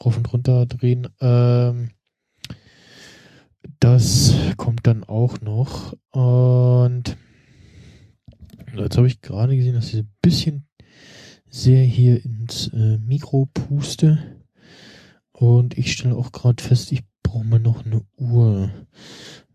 rauf 0.05 0.17
und 0.17 0.33
runter 0.33 0.67
drehen. 0.67 1.09
Ähm, 1.21 1.91
Das 3.81 4.35
kommt 4.57 4.87
dann 4.87 5.05
auch 5.05 5.41
noch. 5.41 5.95
Und 6.11 7.17
jetzt 8.83 8.97
habe 8.97 9.07
ich 9.07 9.21
gerade 9.21 9.57
gesehen, 9.57 9.75
dass 9.75 9.93
ich 9.93 10.01
ein 10.01 10.13
bisschen 10.23 10.67
sehr 11.49 11.85
hier 11.85 12.25
ins 12.25 12.69
äh, 12.69 12.99
Mikro 12.99 13.47
puste. 13.47 14.19
Und 15.33 15.79
ich 15.79 15.93
stelle 15.93 16.17
auch 16.17 16.33
gerade 16.33 16.63
fest, 16.63 16.93
ich 16.93 17.03
brauche 17.23 17.45
mal 17.45 17.61
noch 17.61 17.85
eine 17.85 18.03
Uhr. 18.17 18.71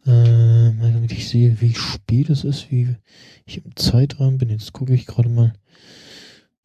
Äh, 0.06 0.72
damit 0.80 1.12
ich 1.12 1.28
sehe, 1.28 1.60
wie 1.62 1.74
spät 1.74 2.30
es 2.30 2.44
ist, 2.44 2.72
wie 2.72 2.96
ich 3.46 3.64
im 3.66 3.76
Zeitrahmen 3.76 4.38
bin. 4.38 4.50
Jetzt 4.50 4.74
gucke 4.74 4.94
ich 4.94 5.06
gerade 5.06 5.30
mal. 5.30 5.54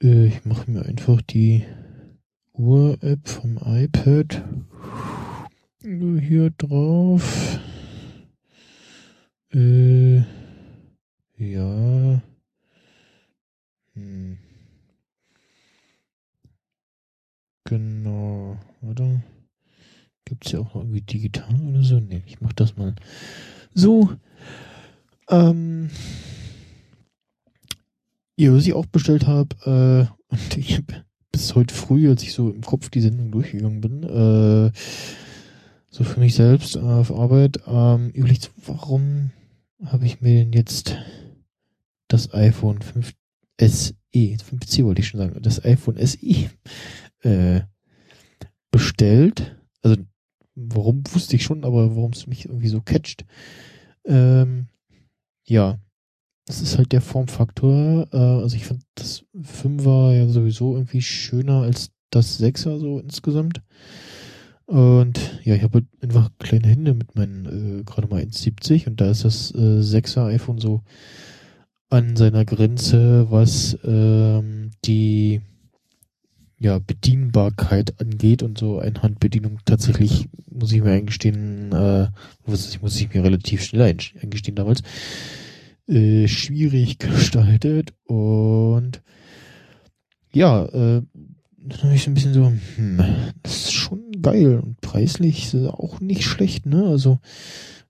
Äh, 0.03 0.27
ich 0.27 0.45
mache 0.45 0.71
mir 0.71 0.85
einfach 0.85 1.21
die 1.23 1.65
Uhr-App 2.53 3.29
vom 3.29 3.59
iPad 3.59 4.43
hier 5.81 6.51
drauf. 6.51 7.59
Äh, 9.53 10.23
ja. 11.37 12.23
Hm. 13.95 14.39
Genau, 17.65 18.59
oder? 18.83 19.23
Gibt 20.25 20.47
es 20.47 20.53
ja 20.53 20.61
auch 20.61 20.75
irgendwie 20.75 21.01
digital 21.01 21.55
oder 21.61 21.83
so? 21.83 22.01
Ne, 22.01 22.23
ich 22.27 22.41
mach 22.41 22.53
das 22.53 22.77
mal 22.77 22.95
so. 23.75 24.11
Ähm, 25.29 25.91
ja, 28.37 28.53
was 28.53 28.67
ich 28.67 28.73
auch 28.73 28.87
bestellt 28.87 29.27
habe, 29.27 30.09
äh, 30.31 30.33
und 30.33 30.57
ich 30.57 30.77
habe 30.77 31.05
bis 31.33 31.55
heute 31.55 31.75
früh, 31.75 32.09
als 32.09 32.23
ich 32.23 32.33
so 32.33 32.51
im 32.51 32.63
Kopf 32.63 32.91
die 32.91 33.01
Sendung 33.01 33.31
durchgegangen 33.31 33.81
bin, 33.81 34.03
äh, 34.03 34.73
so 35.91 36.05
für 36.05 36.21
mich 36.21 36.35
selbst 36.35 36.77
äh, 36.77 36.81
auf 36.81 37.13
Arbeit, 37.13 37.61
ähm, 37.67 38.11
überlegt, 38.11 38.51
warum 38.67 39.31
habe 39.85 40.07
ich 40.07 40.21
mir 40.21 40.41
denn 40.41 40.53
jetzt 40.53 40.97
das 42.09 42.33
iPhone 42.35 42.83
5 42.83 43.15
SE, 43.61 43.95
5C 44.13 44.85
wollte 44.85 45.01
ich 45.01 45.09
schon 45.09 45.21
sagen, 45.21 45.41
das 45.43 45.65
iPhone 45.65 45.97
SE 46.05 46.51
äh, 47.23 47.61
bestellt. 48.71 49.57
Also 49.83 49.97
warum 50.55 51.03
wusste 51.13 51.37
ich 51.37 51.45
schon, 51.45 51.65
aber 51.65 51.95
warum 51.97 52.13
es 52.13 52.27
mich 52.27 52.47
irgendwie 52.47 52.69
so 52.69 52.81
catcht. 52.81 53.25
Ähm, 54.05 54.67
ja, 55.45 55.79
das 56.47 56.61
ist 56.61 56.79
halt 56.79 56.93
der 56.93 57.01
Formfaktor. 57.01 58.09
Äh, 58.13 58.17
also 58.17 58.57
ich 58.57 58.67
fand 58.67 58.83
das 58.95 59.25
5er 59.37 60.13
ja 60.13 60.29
sowieso 60.29 60.75
irgendwie 60.75 61.03
schöner 61.03 61.63
als 61.63 61.91
das 62.11 62.41
6er 62.41 62.79
so 62.79 62.99
insgesamt. 62.99 63.63
Und 64.67 65.41
ja, 65.45 65.55
ich 65.55 65.63
habe 65.63 65.75
halt 65.75 65.87
einfach 66.01 66.31
kleine 66.39 66.69
Hände 66.69 66.95
mit 66.95 67.15
meinen 67.17 67.81
äh, 67.81 67.85
gerade 67.85 68.09
mal 68.09 68.23
1,70 68.23 68.87
und 68.87 69.01
da 69.01 69.11
ist 69.11 69.25
das 69.25 69.51
äh, 69.53 69.81
6er 69.81 70.27
iPhone 70.27 70.59
so 70.59 70.83
an 71.91 72.17
seiner 72.17 72.45
Grenze, 72.45 73.31
was 73.31 73.79
ähm, 73.85 74.71
die 74.85 75.41
ja, 76.59 76.79
Bedienbarkeit 76.79 78.01
angeht 78.01 78.43
und 78.43 78.59
so 78.59 78.79
Einhandbedienung 78.79 79.59
tatsächlich, 79.65 80.29
muss 80.51 80.73
ich 80.73 80.83
mir 80.83 80.93
eingestehen, 80.93 81.73
äh, 81.73 82.09
was 82.47 82.81
muss 82.81 83.01
ich 83.01 83.13
mir 83.13 83.23
relativ 83.23 83.63
schnell 83.63 83.97
eingestehen 84.21 84.55
damals, 84.55 84.83
äh, 85.89 86.27
schwierig 86.27 86.99
gestaltet 86.99 87.93
und 88.05 89.03
ja, 90.33 90.65
äh, 90.65 91.03
dann 91.67 91.83
habe 91.83 91.95
ich 91.95 92.03
so 92.03 92.11
ein 92.11 92.15
bisschen 92.15 92.35
so, 92.35 92.53
hm, 92.77 93.03
das 93.43 93.57
ist 93.57 93.73
schon 93.73 94.13
geil 94.21 94.59
und 94.59 94.81
preislich 94.81 95.55
ist 95.55 95.67
auch 95.67 96.01
nicht 96.01 96.25
schlecht, 96.25 96.67
ne? 96.67 96.85
Also 96.85 97.21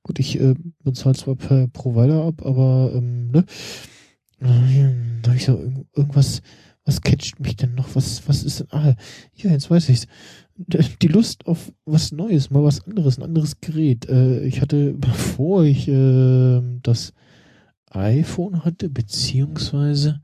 gut, 0.05 0.21
ich 0.21 0.39
äh, 0.41 0.55
bezahle 0.85 1.17
zwar 1.17 1.35
per 1.35 1.67
Provider 1.69 2.23
ab, 2.23 2.47
aber 2.47 2.93
ähm, 2.95 3.33
ne? 3.33 3.45
Äh, 4.41 4.95
da 5.23 5.31
habe 5.31 5.37
ich 5.37 5.45
so 5.45 5.59
irgendwas 5.95 6.41
was 6.85 7.01
catcht 7.01 7.41
mich 7.41 7.57
denn 7.57 7.75
noch? 7.75 7.95
Was, 7.95 8.27
was 8.29 8.43
ist 8.43 8.61
denn? 8.61 8.67
Ah, 8.71 8.95
ja, 9.35 9.51
jetzt 9.51 9.71
weiß 9.71 9.89
ich's. 9.89 10.07
Die 10.57 11.09
Lust 11.09 11.47
auf 11.47 11.73
was 11.85 12.13
Neues, 12.13 12.51
mal 12.51 12.63
was 12.63 12.87
anderes, 12.87 13.19
ein 13.19 13.25
anderes 13.25 13.61
Gerät. 13.61 14.09
Äh, 14.09 14.45
ich 14.45 14.61
hatte, 14.61 14.93
bevor 14.99 15.65
ich 15.65 15.89
äh, 15.89 16.61
das 16.83 17.13
iPhone 17.91 18.65
hatte, 18.65 18.91
beziehungsweise 18.91 20.21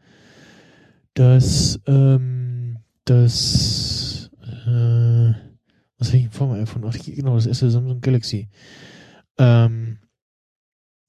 das, 1.14 1.80
ähm, 1.86 2.78
das, 3.04 4.30
äh, 4.42 5.32
was 5.98 6.08
hatte 6.08 6.18
ich 6.18 6.28
vor 6.28 6.48
meinem 6.48 6.62
iPhone? 6.62 6.84
Ach, 6.86 6.96
genau, 6.98 7.36
das 7.36 7.46
erste 7.46 7.70
Samsung 7.70 8.00
Galaxy. 8.00 8.48
Ähm, 9.40 9.96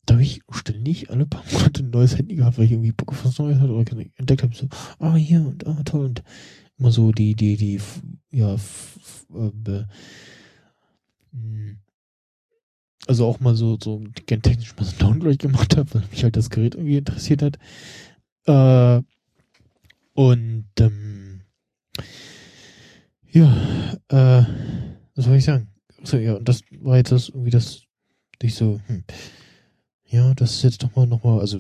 da 0.05 0.13
habe 0.13 0.23
ich 0.23 0.41
ständig 0.51 1.09
alle 1.09 1.25
paar 1.25 1.43
Monate 1.51 1.83
ein 1.83 1.89
neues 1.89 2.17
Handy 2.17 2.35
gehabt, 2.35 2.57
weil 2.57 2.65
ich 2.65 2.71
irgendwie 2.71 2.93
Bock 2.93 3.09
auf 3.11 3.25
was 3.25 3.37
Neues 3.37 3.59
hatte 3.59 3.73
oder 3.73 3.91
entdeckt 4.15 4.41
habe, 4.41 4.55
so, 4.55 4.67
ah, 4.99 5.15
hier 5.15 5.45
und 5.45 5.67
ah, 5.67 5.83
toll 5.83 6.05
und 6.05 6.23
immer 6.79 6.91
so 6.93 7.11
die, 7.11 7.35
die, 7.35 7.57
die, 7.57 7.81
ja, 8.31 8.55
äh, 8.55 9.83
hm. 11.33 11.79
also 13.05 13.25
auch 13.25 13.41
mal 13.41 13.55
so, 13.55 13.77
so 13.81 14.01
technisch 14.25 14.75
mal 14.77 14.85
so 14.85 14.91
einen 14.91 14.99
Download 14.99 15.37
gemacht 15.37 15.75
habe, 15.75 15.93
weil 15.93 16.03
mich 16.09 16.23
halt 16.23 16.37
das 16.37 16.49
Gerät 16.49 16.75
irgendwie 16.75 16.97
interessiert 16.97 17.41
hat. 17.41 17.59
Äh, 18.45 19.03
und, 20.13 20.69
ähm, 20.79 21.41
ja, 23.29 23.97
äh, 24.07 24.45
was 25.15 25.25
soll 25.25 25.35
ich 25.35 25.43
sagen? 25.43 25.67
So, 26.03 26.17
ja, 26.17 26.35
und 26.35 26.47
das 26.47 26.61
war 26.79 26.95
jetzt 26.95 27.11
das 27.11 27.27
irgendwie 27.27 27.51
das, 27.51 27.83
ich 28.47 28.55
so, 28.55 28.79
hm, 28.87 29.03
ja, 30.05 30.33
das 30.33 30.55
ist 30.55 30.63
jetzt 30.63 30.83
doch 30.83 30.95
mal 30.95 31.07
nochmal, 31.07 31.39
also 31.39 31.59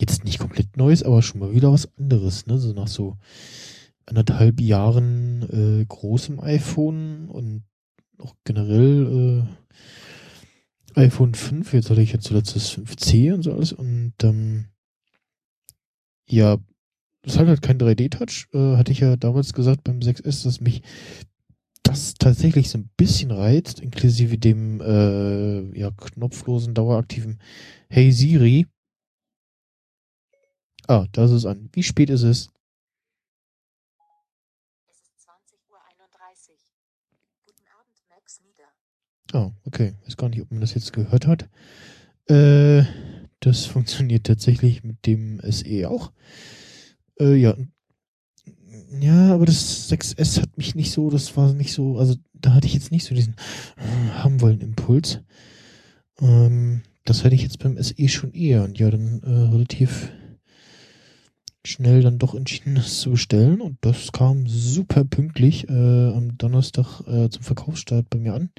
jetzt 0.00 0.24
nicht 0.24 0.38
komplett 0.38 0.76
Neues, 0.76 1.02
aber 1.02 1.22
schon 1.22 1.40
mal 1.40 1.52
wieder 1.52 1.72
was 1.72 1.88
anderes, 1.98 2.46
ne? 2.46 2.58
So 2.58 2.72
nach 2.72 2.88
so 2.88 3.16
anderthalb 4.06 4.60
Jahren 4.60 5.42
äh, 5.82 5.84
großem 5.84 6.40
iPhone 6.40 7.28
und 7.28 7.64
auch 8.18 8.34
generell 8.44 9.46
äh, 10.96 11.00
iPhone 11.00 11.34
5, 11.34 11.72
jetzt 11.72 11.90
hatte 11.90 12.02
ich 12.02 12.12
jetzt 12.12 12.26
zuletzt 12.26 12.56
das 12.56 12.72
5C 12.72 13.32
und 13.34 13.42
so 13.42 13.52
alles 13.52 13.72
und 13.72 14.14
ähm, 14.22 14.66
ja, 16.28 16.58
das 17.22 17.38
hat 17.38 17.46
halt 17.46 17.62
kein 17.62 17.78
3D-Touch, 17.78 18.48
äh, 18.52 18.76
hatte 18.76 18.92
ich 18.92 19.00
ja 19.00 19.16
damals 19.16 19.52
gesagt 19.52 19.84
beim 19.84 20.00
6S, 20.00 20.44
dass 20.44 20.60
mich 20.60 20.82
das 21.90 22.14
tatsächlich 22.14 22.70
so 22.70 22.78
ein 22.78 22.88
bisschen 22.96 23.32
reizt, 23.32 23.80
inklusive 23.80 24.38
dem 24.38 24.80
äh, 24.80 25.76
ja, 25.76 25.90
knopflosen, 25.90 26.72
daueraktiven 26.72 27.40
Hey 27.88 28.12
Siri. 28.12 28.66
Ah, 30.86 31.06
da 31.10 31.24
ist 31.24 31.32
es 31.32 31.46
an. 31.46 31.68
Wie 31.72 31.82
spät 31.82 32.10
ist 32.10 32.22
es? 32.22 32.50
Es 34.88 35.00
ist 35.00 35.28
20.31 35.28 35.58
Uhr. 35.68 35.78
Guten 37.44 37.66
Abend, 37.76 38.00
Max 38.08 38.40
Nieder. 38.40 38.68
Oh, 39.32 39.52
okay. 39.64 39.94
Ich 40.02 40.08
weiß 40.08 40.16
gar 40.16 40.28
nicht, 40.28 40.42
ob 40.42 40.50
man 40.52 40.60
das 40.60 40.74
jetzt 40.74 40.92
gehört 40.92 41.26
hat. 41.26 41.48
Äh, 42.26 42.84
das 43.40 43.66
funktioniert 43.66 44.26
tatsächlich 44.26 44.84
mit 44.84 45.06
dem 45.06 45.40
SE 45.40 45.90
auch. 45.90 46.12
Äh, 47.18 47.34
ja, 47.34 47.56
ja, 48.98 49.34
aber 49.34 49.46
das 49.46 49.90
6S 49.90 50.40
hat 50.40 50.56
mich 50.56 50.74
nicht 50.74 50.90
so, 50.90 51.10
das 51.10 51.36
war 51.36 51.52
nicht 51.52 51.72
so, 51.72 51.98
also 51.98 52.16
da 52.32 52.54
hatte 52.54 52.66
ich 52.66 52.74
jetzt 52.74 52.90
nicht 52.90 53.04
so 53.04 53.14
diesen 53.14 53.34
äh, 53.76 54.10
haben 54.12 54.40
wollen 54.40 54.60
Impuls. 54.60 55.20
Ähm, 56.20 56.82
das 57.04 57.24
hatte 57.24 57.34
ich 57.34 57.42
jetzt 57.42 57.58
beim 57.58 57.80
SE 57.80 58.08
schon 58.08 58.32
eher 58.32 58.64
und 58.64 58.78
ja, 58.78 58.90
dann 58.90 59.22
äh, 59.22 59.54
relativ 59.54 60.10
schnell 61.64 62.02
dann 62.02 62.18
doch 62.18 62.34
entschieden, 62.34 62.74
das 62.74 63.00
zu 63.00 63.10
bestellen 63.10 63.60
und 63.60 63.78
das 63.82 64.12
kam 64.12 64.46
super 64.46 65.04
pünktlich 65.04 65.68
äh, 65.68 65.72
am 66.12 66.36
Donnerstag 66.38 67.00
äh, 67.06 67.28
zum 67.28 67.42
Verkaufsstart 67.42 68.08
bei 68.10 68.18
mir 68.18 68.34
an. 68.34 68.50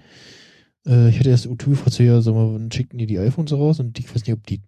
Äh, 0.85 1.09
ich 1.09 1.19
hatte 1.19 1.29
erst 1.29 1.47
U2 1.47 1.69
gefragt, 1.71 1.93
so, 1.93 2.03
ja, 2.03 2.21
sag 2.21 2.35
mal, 2.35 2.53
wann 2.53 2.71
schickten 2.71 2.99
die 2.99 3.07
die 3.07 3.19
iPhones 3.19 3.53
raus 3.53 3.79
und 3.79 3.97
ich 3.99 4.07
weiß 4.13 4.25
nicht, 4.25 4.33
ob 4.33 4.45
die 4.45 4.61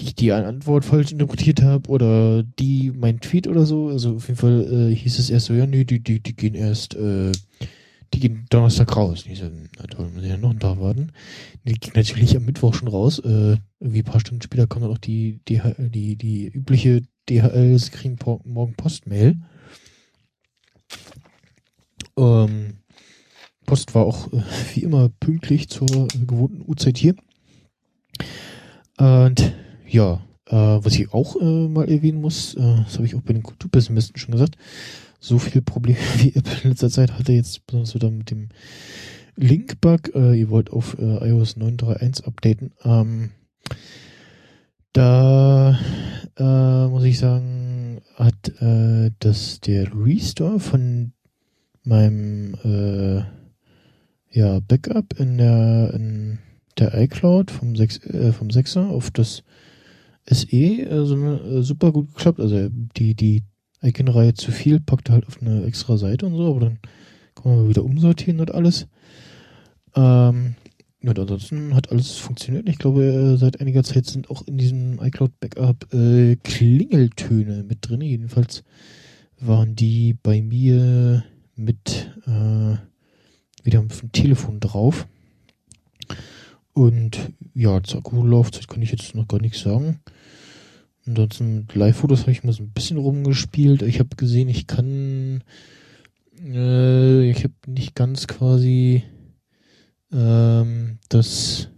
ich 0.00 0.14
die 0.14 0.32
Antwort 0.32 0.84
falsch 0.84 1.12
interpretiert 1.12 1.62
habe 1.62 1.88
oder 1.88 2.42
die 2.42 2.92
mein 2.94 3.20
Tweet 3.20 3.46
oder 3.46 3.66
so. 3.66 3.88
Also 3.88 4.16
auf 4.16 4.28
jeden 4.28 4.38
Fall 4.38 4.90
äh, 4.90 4.94
hieß 4.94 5.18
es 5.18 5.30
erst 5.30 5.46
so, 5.46 5.54
ja, 5.54 5.66
nee, 5.66 5.84
die, 5.84 6.00
die, 6.00 6.20
die 6.20 6.34
gehen 6.34 6.54
erst, 6.54 6.94
äh, 6.94 7.32
die 8.14 8.20
gehen 8.20 8.46
Donnerstag 8.50 8.96
raus. 8.96 9.24
Und 9.24 9.32
ich 9.32 9.38
so, 9.38 9.50
na 9.78 9.86
toll, 9.86 10.10
muss 10.12 10.24
ich 10.24 10.30
ja 10.30 10.36
noch 10.36 10.50
einen 10.50 10.60
Tag 10.60 10.80
warten. 10.80 11.12
Die 11.64 11.74
ging 11.74 11.92
natürlich 11.94 12.36
am 12.36 12.44
Mittwoch 12.44 12.74
schon 12.74 12.88
raus. 12.88 13.18
Äh, 13.20 13.56
irgendwie 13.80 14.00
ein 14.00 14.04
paar 14.04 14.20
Stunden 14.20 14.42
später 14.42 14.66
kam 14.66 14.82
dann 14.82 14.90
auch 14.90 14.98
die, 14.98 15.40
die, 15.48 15.60
die, 15.78 16.16
die 16.16 16.46
übliche 16.48 17.02
DHL, 17.28 17.78
sie 17.78 17.90
kriegen 17.90 18.18
morgen 18.44 18.74
Postmail. 18.74 19.36
Ähm, 22.16 22.78
Post 23.66 23.94
war 23.94 24.04
auch 24.04 24.32
äh, 24.32 24.42
wie 24.74 24.82
immer 24.82 25.08
pünktlich 25.08 25.68
zur 25.68 26.08
gewohnten 26.08 26.62
Uhrzeit 26.66 26.98
hier. 26.98 27.14
Und 28.98 29.52
ja, 29.92 30.20
äh, 30.46 30.56
was 30.56 30.94
ich 30.94 31.12
auch 31.12 31.36
äh, 31.40 31.68
mal 31.68 31.88
erwähnen 31.88 32.20
muss, 32.20 32.54
äh, 32.54 32.60
das 32.84 32.94
habe 32.94 33.06
ich 33.06 33.14
auch 33.14 33.20
bei 33.20 33.34
den 33.34 33.42
Kulturpessimisten 33.42 34.16
schon 34.16 34.32
gesagt, 34.32 34.56
so 35.20 35.38
viele 35.38 35.62
Probleme 35.62 35.98
wie 36.16 36.34
Apple 36.34 36.56
in 36.64 36.70
letzter 36.70 36.90
Zeit 36.90 37.12
hatte, 37.12 37.32
jetzt 37.32 37.66
besonders 37.66 37.94
wieder 37.94 38.10
mit 38.10 38.30
dem 38.30 38.48
Link-Bug. 39.36 40.14
Äh, 40.14 40.40
ihr 40.40 40.50
wollt 40.50 40.70
auf 40.70 40.96
äh, 40.98 41.28
iOS 41.28 41.56
9.3.1 41.56 42.24
updaten. 42.24 42.72
Ähm, 42.84 43.30
da 44.92 45.78
äh, 46.36 46.88
muss 46.88 47.04
ich 47.04 47.18
sagen, 47.18 48.02
hat 48.16 48.60
äh, 48.60 49.10
das 49.20 49.60
der 49.60 49.90
Restore 49.94 50.60
von 50.60 51.12
meinem 51.82 52.54
äh, 52.64 53.22
ja, 54.30 54.60
Backup 54.60 55.18
in 55.18 55.38
der 55.38 55.94
in 55.94 56.38
der 56.78 56.94
iCloud 56.94 57.50
vom 57.50 57.76
6 57.76 57.98
äh, 58.06 58.32
vom 58.32 58.48
6er 58.48 58.88
auf 58.88 59.10
das 59.10 59.42
SE 60.26 60.88
also, 60.90 61.16
äh, 61.16 61.62
super 61.62 61.92
gut 61.92 62.14
geklappt. 62.14 62.40
Also 62.40 62.68
die 62.96 63.14
die 63.14 63.42
Icon-Reihe 63.82 64.34
zu 64.34 64.52
viel 64.52 64.80
packt 64.80 65.10
halt 65.10 65.26
auf 65.26 65.40
eine 65.40 65.64
extra 65.64 65.96
Seite 65.96 66.26
und 66.26 66.36
so, 66.36 66.46
aber 66.46 66.60
dann 66.60 66.78
kann 67.34 67.56
man 67.56 67.68
wieder 67.68 67.84
umsortieren 67.84 68.40
und 68.40 68.54
alles. 68.54 68.86
Ähm, 69.94 70.54
ja, 71.02 71.12
ansonsten 71.12 71.74
hat 71.74 71.90
alles 71.90 72.12
funktioniert. 72.12 72.68
Ich 72.68 72.78
glaube, 72.78 73.04
äh, 73.04 73.36
seit 73.36 73.60
einiger 73.60 73.82
Zeit 73.82 74.06
sind 74.06 74.30
auch 74.30 74.46
in 74.46 74.56
diesem 74.56 75.00
iCloud 75.02 75.32
Backup 75.40 75.92
äh, 75.92 76.36
Klingeltöne 76.36 77.64
mit 77.64 77.88
drin. 77.88 78.00
Jedenfalls 78.02 78.62
waren 79.40 79.74
die 79.74 80.14
bei 80.22 80.40
mir 80.40 81.24
mit 81.56 82.12
äh, 82.26 82.76
wieder 83.64 83.80
auf 83.80 84.00
dem 84.00 84.12
Telefon 84.12 84.60
drauf. 84.60 85.08
Und 86.74 87.32
ja, 87.54 87.82
zur 87.82 88.00
Akkulaufzeit 88.00 88.68
kann 88.68 88.82
ich 88.82 88.90
jetzt 88.90 89.14
noch 89.14 89.28
gar 89.28 89.40
nichts 89.40 89.60
sagen. 89.60 90.00
Ansonsten 91.06 91.66
Live-Fotos 91.74 92.20
habe 92.20 92.32
ich 92.32 92.44
mal 92.44 92.52
so 92.52 92.62
ein 92.62 92.70
bisschen 92.70 92.96
rumgespielt. 92.96 93.82
Ich 93.82 93.98
habe 93.98 94.16
gesehen, 94.16 94.48
ich 94.48 94.66
kann, 94.66 95.42
äh, 96.40 97.28
ich 97.28 97.44
habe 97.44 97.54
nicht 97.66 97.94
ganz 97.94 98.26
quasi 98.26 99.02
ähm, 100.12 100.98
das 101.08 101.68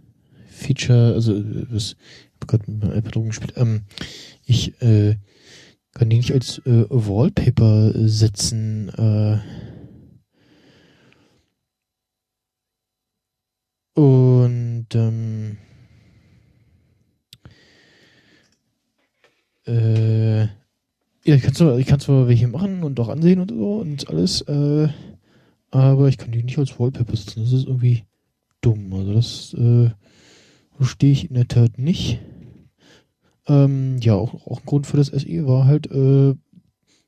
Feature, 0.47 1.13
also 1.15 1.41
das, 1.41 1.93
ich 1.93 2.33
habe 2.35 2.47
gerade 2.47 2.71
mit 2.71 2.83
meinem 2.83 2.97
iPad 2.97 3.15
rumgespielt. 3.17 3.53
Ähm, 3.57 3.81
ich 4.45 4.79
äh, 4.81 5.15
kann 5.93 6.09
die 6.09 6.17
nicht 6.17 6.31
als 6.31 6.59
äh, 6.59 6.85
Wallpaper 6.89 8.07
setzen. 8.07 8.89
Äh, 8.89 9.39
und 13.99 14.64
ähm, 14.93 15.57
äh, 19.65 20.41
ja, 20.41 21.33
ich 21.33 21.41
kann 21.41 21.55
zwar, 21.55 21.79
ich 21.79 21.87
kann 21.87 21.99
zwar 21.99 22.27
welche 22.27 22.47
machen 22.47 22.83
und 22.83 22.99
auch 22.99 23.09
ansehen 23.09 23.39
und 23.39 23.49
so 23.51 23.77
und 23.77 24.07
alles, 24.09 24.41
äh, 24.41 24.89
aber 25.71 26.07
ich 26.07 26.17
kann 26.17 26.31
die 26.31 26.43
nicht 26.43 26.59
als 26.59 26.79
Wallpaper 26.79 27.15
setzen. 27.15 27.43
Das 27.43 27.51
ist 27.51 27.65
irgendwie 27.65 28.03
dumm. 28.61 28.93
Also 28.93 29.13
das 29.13 29.53
äh, 29.55 29.89
verstehe 30.77 31.11
ich 31.11 31.29
in 31.29 31.35
der 31.35 31.47
Tat 31.47 31.79
nicht. 31.79 32.19
Ähm, 33.47 33.97
ja, 33.99 34.13
auch, 34.13 34.33
auch 34.47 34.59
ein 34.59 34.65
Grund 34.65 34.87
für 34.87 34.97
das 34.97 35.07
SE 35.07 35.47
war 35.47 35.65
halt 35.65 35.89
äh, 35.91 36.35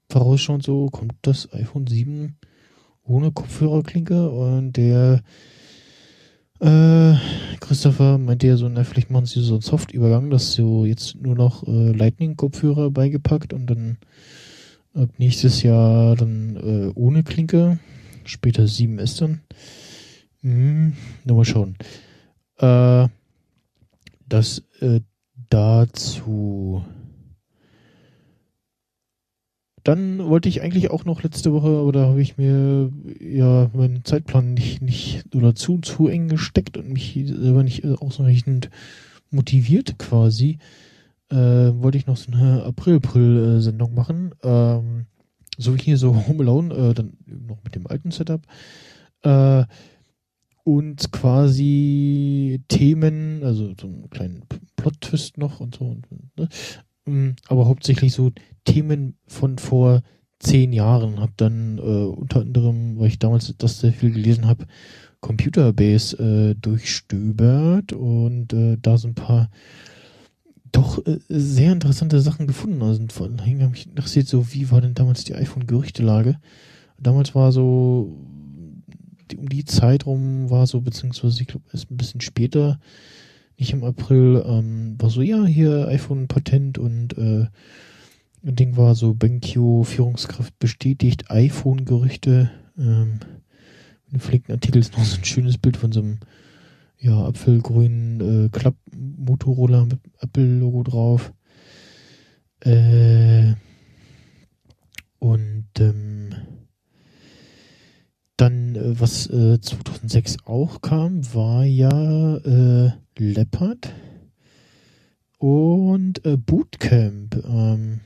vorausschauend 0.10 0.64
so, 0.64 0.88
kommt 0.88 1.14
das 1.22 1.52
iPhone 1.54 1.88
7 1.88 2.38
ohne 3.04 3.32
Kopfhörerklinke 3.32 4.30
und 4.30 4.74
der 4.74 5.22
äh, 6.60 7.16
Christopher 7.60 8.18
meinte 8.18 8.48
ja 8.48 8.58
so, 8.58 8.68
na, 8.70 8.84
vielleicht 8.84 9.12
machen 9.12 9.26
sie 9.26 9.42
so 9.42 9.56
einen 9.56 9.62
Soft-Übergang, 9.62 10.30
dass 10.30 10.54
so 10.54 10.86
jetzt 10.86 11.16
nur 11.16 11.36
noch 11.36 11.68
äh, 11.68 11.92
Lightning-Kopfhörer 11.92 12.92
beigepackt 12.92 13.54
und 13.54 13.68
dann 13.68 13.98
ab 14.94 15.10
nächstes 15.18 15.64
Jahr 15.64 16.16
dann 16.16 16.56
äh, 16.56 16.92
ohne 16.96 17.24
Klinke, 17.24 17.80
später 18.26 18.64
7S 18.64 19.20
dann. 19.20 19.42
Hm, 20.42 20.94
nur 21.26 21.38
mal 21.38 21.46
schauen. 21.46 21.76
Äh, 22.58 23.08
das 24.28 24.64
äh, 24.80 25.02
dazu. 25.50 26.84
Dann 29.88 30.28
wollte 30.28 30.50
ich 30.50 30.62
eigentlich 30.62 30.92
auch 30.92 31.06
noch 31.06 31.24
letzte 31.24 31.54
Woche, 31.54 31.70
aber 31.70 31.94
da 31.94 32.08
habe 32.08 32.22
ich 32.22 32.38
mir 32.38 32.92
ja 33.22 33.72
meinen 33.74 34.04
Zeitplan 34.04 34.54
nicht, 34.54 34.82
nicht 34.82 35.34
oder 35.34 35.56
zu, 35.56 35.78
zu 35.78 36.10
eng 36.10 36.28
gesteckt 36.28 36.76
und 36.76 36.90
mich 36.90 37.14
selber 37.26 37.64
nicht 37.64 37.86
ausreichend 37.86 38.70
motiviert 39.32 39.98
quasi. 39.98 40.58
Äh, 41.30 41.38
wollte 41.38 41.98
ich 41.98 42.06
noch 42.06 42.18
so 42.18 42.34
eine 42.34 42.66
April-April-Sendung 42.66 43.94
machen. 43.94 44.36
Ähm, 44.44 45.06
so 45.58 45.74
wie 45.74 45.82
hier 45.82 45.98
so 45.98 46.14
Home 46.28 46.44
Alone, 46.44 46.76
äh, 46.76 46.94
dann 46.94 47.14
noch 47.26 47.64
mit 47.64 47.74
dem 47.74 47.88
alten 47.88 48.12
Setup. 48.12 48.42
Äh, 49.22 49.64
und 50.66 51.14
quasi 51.14 52.62
Themen, 52.68 53.42
also 53.42 53.74
so 53.80 53.88
einen 53.88 54.10
kleinen 54.10 54.44
Plot-Twist 54.76 55.38
noch 55.38 55.62
und 55.62 55.76
so. 55.76 55.96
Ne? 56.36 56.50
Mm, 57.08 57.32
aber 57.48 57.66
hauptsächlich 57.66 58.14
so 58.14 58.32
Themen 58.66 59.16
von 59.28 59.58
vor 59.58 60.02
zehn 60.40 60.74
Jahren. 60.74 61.20
Hab 61.20 61.36
dann 61.38 61.78
äh, 61.78 61.82
unter 61.82 62.42
anderem, 62.42 63.00
weil 63.00 63.08
ich 63.08 63.20
damals 63.20 63.54
das 63.58 63.80
sehr 63.80 63.94
viel 63.94 64.12
gelesen 64.12 64.48
habe, 64.48 64.66
Computerbase 65.20 66.18
äh, 66.18 66.56
durchstöbert 66.56 67.94
und 67.94 68.54
äh, 68.54 68.78
da 68.80 68.98
so 68.98 69.08
ein 69.08 69.16
paar 69.16 69.50
doch 70.72 71.04
äh, 71.06 71.20
sehr 71.30 71.72
interessante 71.72 72.20
Sachen 72.20 72.46
gefunden. 72.46 72.82
Also 72.82 73.04
vor 73.10 73.28
allem 73.28 73.40
habe 73.40 73.72
mich 73.72 73.88
interessiert, 73.88 74.28
so 74.28 74.54
wie 74.54 74.70
war 74.70 74.82
denn 74.82 74.94
damals 74.94 75.24
die 75.24 75.36
iPhone-Gerüchtelage? 75.36 76.38
Damals 77.00 77.34
war 77.34 77.52
so 77.52 78.16
die, 79.32 79.38
um 79.38 79.50
die 79.50 79.66
Zeit 79.66 80.06
rum 80.06 80.50
war 80.50 80.68
so, 80.68 80.82
beziehungsweise 80.82 81.42
ich 81.42 81.48
glaube 81.48 81.66
erst 81.72 81.92
ein 81.92 81.98
bisschen 81.98 82.22
später, 82.22 82.80
nicht 83.58 83.74
im 83.74 83.84
April, 83.84 84.44
ähm, 84.46 84.96
war 85.00 85.10
so, 85.10 85.22
ja, 85.22 85.46
hier 85.46 85.88
iPhone 85.88 86.28
Patent 86.28 86.78
und 86.78 87.18
äh, 87.18 87.48
Ding 88.44 88.78
war 88.78 88.96
so, 88.96 89.14
BenQ 89.14 89.86
Führungskraft 89.86 90.58
bestätigt, 90.60 91.30
iPhone-Gerüchte. 91.30 92.52
Ähm, 92.78 93.20
mit 94.06 94.14
dem 94.14 94.20
verlinkten 94.20 94.54
Artikel 94.54 94.80
ist 94.80 94.98
noch 94.98 95.04
so 95.04 95.18
ein 95.18 95.26
schönes 95.26 95.58
Bild 95.58 95.76
von 95.76 95.92
so 95.92 96.02
einem 96.02 96.20
ja, 97.00 97.26
apfelgrünen 97.26 98.46
äh, 98.46 98.50
Klapp-Motorola 98.50 99.86
mit 99.86 100.00
Apple-Logo 100.20 100.84
drauf. 100.84 101.34
Äh, 102.62 103.54
und 105.20 105.68
ähm, 105.80 106.30
dann, 108.38 108.76
äh, 108.76 109.00
was 109.00 109.28
äh, 109.28 109.60
2006 109.60 110.38
auch 110.46 110.82
kam, 110.82 111.34
war 111.34 111.66
ja 111.66 112.38
äh, 112.38 112.92
Leopard 113.18 113.94
und 115.40 116.24
äh, 116.26 116.38
Bootcamp, 116.38 117.44
ähm, 117.46 118.00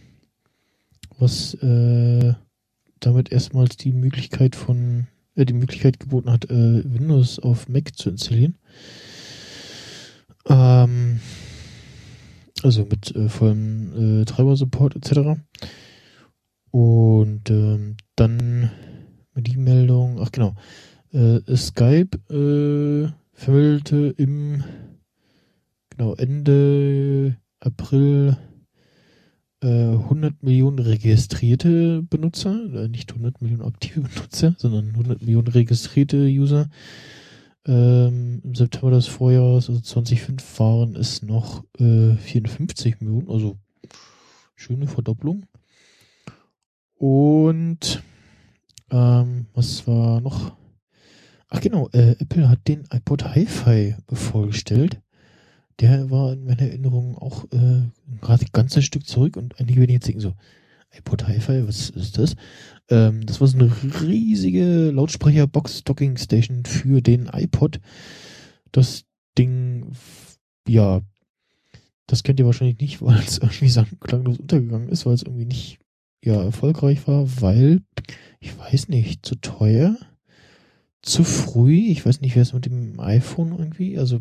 was 1.20 1.54
äh, 1.56 2.34
damit 3.00 3.32
erstmals 3.32 3.78
die 3.78 3.92
Möglichkeit 3.92 4.56
von 4.56 5.08
äh, 5.36 5.46
die 5.46 5.54
Möglichkeit 5.54 6.00
geboten 6.00 6.32
hat, 6.32 6.46
äh, 6.50 6.84
Windows 6.84 7.40
auf 7.40 7.68
Mac 7.68 7.96
zu 7.96 8.10
installieren. 8.10 8.58
Ähm, 10.48 11.20
also 12.64 12.86
mit 12.86 13.16
äh, 13.16 13.28
vollem 13.28 14.26
Treiber-Support 14.26 14.96
etc. 14.96 15.42
Und 16.72 17.50
ähm, 17.50 17.98
dann 18.16 18.72
die 19.36 19.58
Meldung, 19.58 20.20
ach 20.20 20.32
genau, 20.32 20.56
äh, 21.14 21.40
Skype 21.56 22.18
äh, 22.30 23.12
vermittelte 23.34 24.14
im 24.18 24.64
genau 25.90 26.16
Ende 26.16 27.38
April 27.60 28.38
äh, 29.64 29.68
100 29.68 30.44
Millionen 30.44 30.80
registrierte 30.80 32.02
Benutzer, 32.04 32.56
äh, 32.74 32.88
nicht 32.88 33.12
100 33.12 33.42
Millionen 33.42 33.64
aktive 33.64 34.02
Benutzer, 34.16 34.56
sondern 34.58 34.90
100 34.90 35.22
Millionen 35.22 35.48
registrierte 35.48 36.18
User. 36.18 36.70
Ähm, 37.68 38.42
Im 38.44 38.56
September 38.56 38.90
des 38.90 39.06
Vorjahres, 39.08 39.70
also 39.70 39.82
2005, 39.82 40.60
waren 40.60 40.96
es 40.96 41.22
noch 41.22 41.64
äh, 41.80 42.16
54 42.16 43.02
Millionen, 43.02 43.30
also 43.30 43.58
schöne 44.56 44.88
Verdopplung. 44.88 45.46
Und 46.96 48.02
ähm, 48.92 49.48
was 49.54 49.88
war 49.88 50.22
noch? 50.22 50.56
Ach 51.50 51.60
genau, 51.60 51.90
äh, 51.90 52.16
Apple 52.20 52.48
hat 52.50 52.68
den 52.68 52.86
iPod 52.92 53.26
Hi-Fi 53.26 53.96
vorgestellt. 54.12 55.02
Der 55.80 56.12
war 56.12 56.34
in 56.34 56.46
meiner 56.46 56.62
Erinnerung 56.62 57.18
auch 57.18 57.46
äh, 57.52 57.82
gerade 58.22 58.46
ein 58.46 58.52
ganzes 58.54 58.86
Stück 58.86 59.08
zurück 59.08 59.36
und 59.36 59.60
einige 59.60 59.80
werden 59.82 59.92
jetzt 59.92 60.08
denken 60.08 60.22
so, 60.22 60.34
iPod 60.92 61.28
Hi-Fi, 61.28 61.68
was 61.68 61.90
ist 61.90 62.18
das? 62.18 62.36
Ähm, 62.90 63.26
das 63.26 63.40
war 63.42 63.48
so 63.48 63.58
eine 63.58 63.72
riesige 64.02 64.92
Lautsprecher-Box-Docking-Station 64.92 66.66
für 66.66 67.02
den 67.02 67.30
iPod. 67.34 67.80
Das 68.72 69.06
Ding, 69.38 69.92
ja, 70.68 71.02
das 72.08 72.24
kennt 72.24 72.40
ihr 72.40 72.46
wahrscheinlich 72.46 72.80
nicht, 72.80 73.02
weil 73.02 73.20
es 73.20 73.38
irgendwie 73.38 73.98
klanglos 74.00 74.38
untergegangen 74.38 74.90
ist, 74.90 75.06
weil 75.06 75.14
es 75.14 75.24
irgendwie 75.24 75.46
nicht 75.46 75.80
ja 76.24 76.42
erfolgreich 76.44 77.08
war, 77.08 77.26
weil 77.42 77.82
ich 78.42 78.58
weiß 78.58 78.90
nicht, 78.90 79.26
zu 79.26 79.36
teuer, 79.36 79.96
zu 81.02 81.24
früh. 81.24 81.88
Ich 81.92 82.06
weiß 82.06 82.20
nicht, 82.22 82.36
wer 82.36 82.42
es 82.42 82.54
mit 82.54 82.66
dem 82.66 83.00
iPhone 83.00 83.58
irgendwie, 83.58 83.98
also 83.98 84.20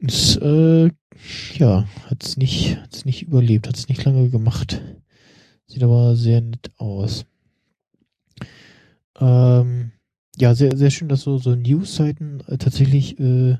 es, 0.00 0.36
äh, 0.36 0.90
ja, 1.54 1.88
hat 2.06 2.22
es 2.22 2.36
nicht, 2.36 2.76
hat's 2.76 3.06
nicht 3.06 3.22
überlebt, 3.22 3.66
hat 3.66 3.76
es 3.76 3.88
nicht 3.88 4.04
lange 4.04 4.28
gemacht. 4.28 4.82
Sieht 5.66 5.82
aber 5.82 6.16
sehr 6.16 6.42
nett 6.42 6.70
aus. 6.76 7.24
Ähm, 9.18 9.92
ja, 10.36 10.54
sehr, 10.54 10.76
sehr 10.76 10.90
schön, 10.90 11.08
dass 11.08 11.22
so, 11.22 11.38
so 11.38 11.54
News-Seiten 11.54 12.40
äh, 12.46 12.58
tatsächlich 12.58 13.18
äh, 13.18 13.56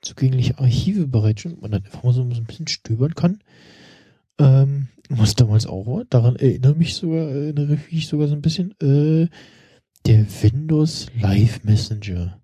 zugängliche 0.00 0.58
Archive 0.58 1.08
bereitstellen, 1.08 1.58
man 1.60 1.72
dann 1.72 1.84
einfach 1.84 2.04
mal 2.04 2.12
so, 2.12 2.22
ein 2.22 2.44
bisschen 2.44 2.68
stöbern 2.68 3.14
kann. 3.14 3.42
Ähm, 4.38 4.88
was 5.18 5.34
damals 5.34 5.66
auch 5.66 6.02
daran 6.08 6.36
erinnere 6.36 6.74
mich 6.74 6.94
sogar, 6.94 7.28
erinnere 7.28 7.74
ich 7.74 7.92
mich 7.92 8.08
sogar 8.08 8.28
so 8.28 8.34
ein 8.34 8.42
bisschen, 8.42 8.74
äh, 8.80 9.28
der 10.06 10.26
Windows 10.42 11.06
Live 11.20 11.62
Messenger. 11.64 12.40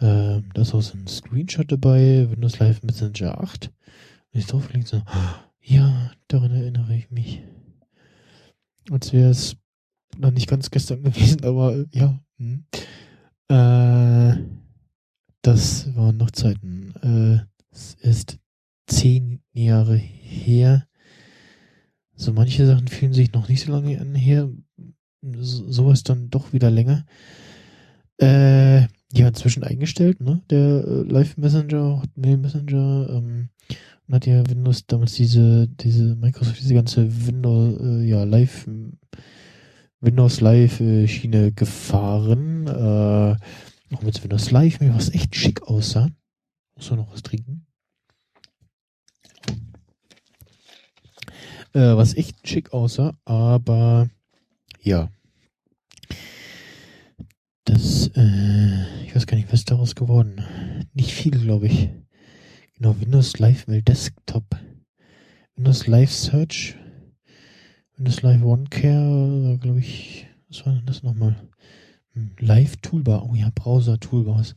Ähm, 0.00 0.44
da 0.54 0.62
ist 0.62 0.74
auch 0.74 0.82
so 0.82 0.96
ein 0.96 1.06
Screenshot 1.06 1.70
dabei, 1.70 2.28
Windows 2.30 2.58
Live 2.58 2.82
Messenger 2.82 3.40
8. 3.40 3.70
Und 4.32 4.40
ich 4.40 4.46
drauf 4.46 4.68
so, 4.84 5.02
ja, 5.60 6.12
daran 6.28 6.52
erinnere 6.52 6.96
ich 6.96 7.10
mich. 7.10 7.42
Als 8.90 9.12
wäre 9.12 9.30
es 9.30 9.56
noch 10.16 10.30
nicht 10.30 10.48
ganz 10.48 10.70
gestern 10.70 11.02
gewesen, 11.02 11.44
aber 11.44 11.84
ja. 11.92 12.18
Hm. 12.38 12.64
Äh, 13.48 14.42
das 15.42 15.94
waren 15.96 16.16
noch 16.16 16.30
Zeiten. 16.30 16.94
Äh, 17.02 17.46
es 17.72 17.94
ist 17.94 18.38
zehn 18.86 19.42
Jahre 19.52 19.96
her. 19.96 20.86
So 22.20 22.34
manche 22.34 22.66
Sachen 22.66 22.86
fühlen 22.86 23.14
sich 23.14 23.32
noch 23.32 23.48
nicht 23.48 23.64
so 23.64 23.72
lange 23.72 23.98
an 23.98 24.14
her. 24.14 24.50
So, 25.22 25.70
sowas 25.70 26.02
dann 26.02 26.28
doch 26.28 26.52
wieder 26.52 26.70
länger. 26.70 27.06
Äh, 28.20 28.80
ja, 29.12 29.28
inzwischen 29.28 29.64
eingestellt, 29.64 30.20
ne? 30.20 30.42
Der 30.50 30.84
äh, 30.86 31.02
Live 31.04 31.38
Messenger, 31.38 32.02
Hotmail 32.02 32.36
Messenger, 32.36 33.08
ähm, 33.08 33.48
und 34.06 34.14
hat 34.14 34.26
ja 34.26 34.46
Windows 34.50 34.86
damals 34.86 35.14
diese, 35.14 35.66
diese 35.68 36.14
Microsoft, 36.16 36.60
diese 36.60 36.74
ganze 36.74 37.26
Windows, 37.26 37.80
äh, 37.80 38.04
ja, 38.04 38.24
Live, 38.24 38.68
Windows 40.00 40.42
Live 40.42 40.78
äh, 40.80 41.08
Schiene 41.08 41.52
gefahren, 41.52 42.66
äh, 42.66 43.94
auch 43.94 44.02
mit 44.02 44.22
Windows 44.22 44.50
Live, 44.50 44.78
was 44.80 45.14
echt 45.14 45.34
schick 45.34 45.62
aussah. 45.62 46.10
Muss 46.76 46.90
man 46.90 46.98
noch 46.98 47.12
was 47.14 47.22
trinken? 47.22 47.64
Äh, 51.72 51.96
was 51.96 52.16
echt 52.16 52.48
schick 52.48 52.72
aussah, 52.72 53.14
aber 53.24 54.08
ja. 54.82 55.10
Das, 57.64 58.10
äh, 58.16 59.04
ich 59.04 59.14
weiß 59.14 59.26
gar 59.26 59.36
nicht, 59.36 59.52
was 59.52 59.64
daraus 59.64 59.94
geworden. 59.94 60.44
Nicht 60.94 61.12
viel, 61.12 61.32
glaube 61.32 61.66
ich. 61.66 61.90
Genau, 62.76 62.98
Windows 63.00 63.38
Live 63.38 63.68
Mail 63.68 63.82
Desktop. 63.82 64.44
Windows 65.54 65.86
Live 65.86 66.10
Search. 66.10 66.76
Windows 67.96 68.22
Live 68.22 68.42
OneCare, 68.42 69.58
glaube 69.60 69.78
ich, 69.80 70.26
was 70.48 70.64
war 70.64 70.72
denn 70.72 70.86
das 70.86 71.02
nochmal? 71.02 71.36
Hm, 72.14 72.30
Live 72.40 72.78
Toolbar. 72.78 73.28
Oh 73.28 73.34
ja, 73.34 73.50
Browser 73.54 74.00
Toolbars. 74.00 74.56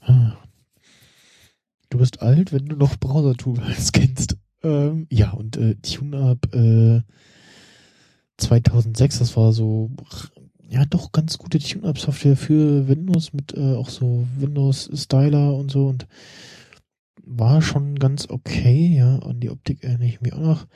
Ah. 0.00 0.36
Du 1.90 1.98
bist 1.98 2.22
alt, 2.22 2.52
wenn 2.52 2.66
du 2.66 2.76
noch 2.76 2.96
Browser 2.96 3.34
Toolbars 3.34 3.92
kennst. 3.92 4.36
Ähm, 4.62 5.06
ja, 5.10 5.30
und 5.32 5.56
äh, 5.56 5.76
TuneUp 5.76 6.54
äh, 6.54 7.02
2006, 8.36 9.18
das 9.18 9.36
war 9.36 9.52
so 9.52 9.90
ja 10.68 10.84
doch 10.84 11.12
ganz 11.12 11.36
gute 11.38 11.58
Tune-Up-Software 11.58 12.36
für 12.36 12.88
Windows 12.88 13.32
mit 13.32 13.54
äh, 13.56 13.74
auch 13.74 13.88
so 13.88 14.26
Windows-Styler 14.38 15.54
und 15.54 15.70
so 15.70 15.88
und 15.88 16.06
war 17.24 17.60
schon 17.60 17.98
ganz 17.98 18.28
okay, 18.28 18.96
ja, 18.96 19.18
an 19.20 19.40
die 19.40 19.50
Optik 19.50 19.84
erinnere 19.84 20.08
ich 20.08 20.20
mich 20.20 20.32
auch 20.32 20.40
noch. 20.40 20.66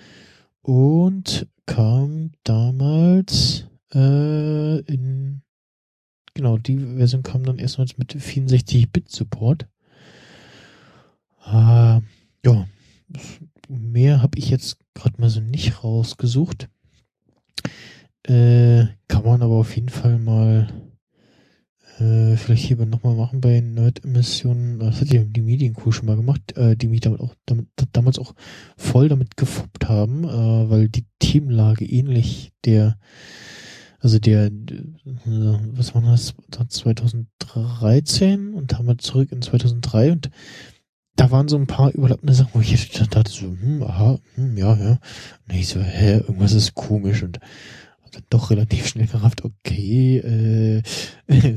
Und 0.63 1.49
kam 1.67 2.33
damals 2.43 3.67
äh, 3.93 4.79
in 4.81 5.43
genau, 6.35 6.59
die 6.59 6.79
Version 6.79 7.23
kam 7.23 7.45
dann 7.45 7.59
erstmals 7.59 7.97
mit 7.97 8.15
64-Bit-Support. 8.15 9.69
Äh, 11.47 12.01
ja, 12.45 12.67
mehr 13.69 14.23
habe 14.23 14.39
ich 14.39 14.51
jetzt 14.51 14.79
gerade 14.95 15.21
mal 15.21 15.31
so 15.31 15.41
nicht 15.41 15.83
rausgesucht. 15.83 16.69
Äh, 18.27 18.87
kann 19.09 19.25
man 19.25 19.43
aber 19.43 19.55
auf 19.55 19.75
jeden 19.77 19.91
Fall 19.91 20.19
mal 20.19 20.69
äh, 21.99 22.37
vielleicht 22.37 22.65
hier 22.65 22.77
nochmal 22.87 23.15
machen 23.15 23.41
bei 23.41 23.61
Nerd-Emissionen. 23.61 24.79
Das 24.79 25.01
hat 25.01 25.13
ja 25.13 25.23
die 25.23 25.43
Medienkuh 25.43 25.93
schon 25.93 26.07
mal 26.07 26.17
gemacht, 26.17 26.57
äh, 26.57 26.77
die 26.77 26.89
mich 26.89 27.01
damit 27.01 27.21
auch 27.21 27.35
damit, 27.47 27.69
damals 27.93 28.19
auch 28.19 28.35
voll 28.77 29.09
damit 29.09 29.37
gefuppt 29.37 29.89
haben, 29.89 30.25
äh, 30.25 30.71
weil 30.71 30.89
die 30.89 31.05
Teamlage 31.19 31.85
ähnlich 31.85 32.53
der 32.65 32.99
also 34.05 34.19
der, 34.19 34.49
äh, 34.49 34.51
was 35.25 35.95
war 35.95 36.03
das, 36.03 36.35
2013 36.69 38.53
und 38.53 38.77
haben 38.77 38.87
wir 38.87 38.99
zurück 38.99 39.33
in 39.33 39.41
2003 39.41 40.13
und 40.13 40.31
da 41.17 41.31
waren 41.31 41.49
so 41.49 41.57
ein 41.57 41.67
paar 41.67 41.93
überlappende 41.93 42.35
Sachen, 42.35 42.51
wo 42.55 42.61
ich 42.61 42.91
dachte 42.91 43.31
so, 43.31 43.47
hm, 43.47 43.83
aha, 43.83 44.19
hm, 44.35 44.57
ja, 44.57 44.75
ja. 44.75 44.99
Und 45.49 45.55
ich 45.55 45.69
so, 45.69 45.81
hä, 45.81 46.15
irgendwas 46.15 46.53
ist 46.53 46.75
komisch 46.75 47.23
und 47.23 47.39
dann 48.15 48.25
doch 48.31 48.51
relativ 48.51 48.87
schnell 48.87 49.07
gerafft, 49.07 49.45
okay, 49.45 50.19
äh, 50.19 50.83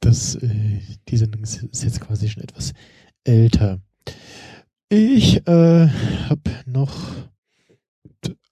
das, 0.00 0.34
äh, 0.36 0.80
die 1.08 1.16
Sendung 1.16 1.42
ist, 1.42 1.62
jetzt 1.62 2.00
quasi 2.00 2.28
schon 2.28 2.42
etwas 2.42 2.72
älter. 3.24 3.80
Ich 4.88 5.46
äh, 5.46 5.88
habe 5.88 6.50
noch 6.66 7.12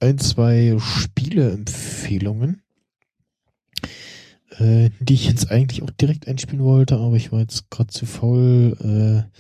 ein, 0.00 0.18
zwei 0.18 0.76
Spieleempfehlungen, 0.78 2.62
äh, 4.58 4.90
die 5.00 5.14
ich 5.14 5.28
jetzt 5.28 5.50
eigentlich 5.50 5.82
auch 5.82 5.90
direkt 5.90 6.28
einspielen 6.28 6.64
wollte, 6.64 6.96
aber 6.96 7.16
ich 7.16 7.32
war 7.32 7.40
jetzt 7.40 7.70
gerade 7.70 7.88
zu 7.88 8.06
faul, 8.06 8.76
äh, 8.80 9.38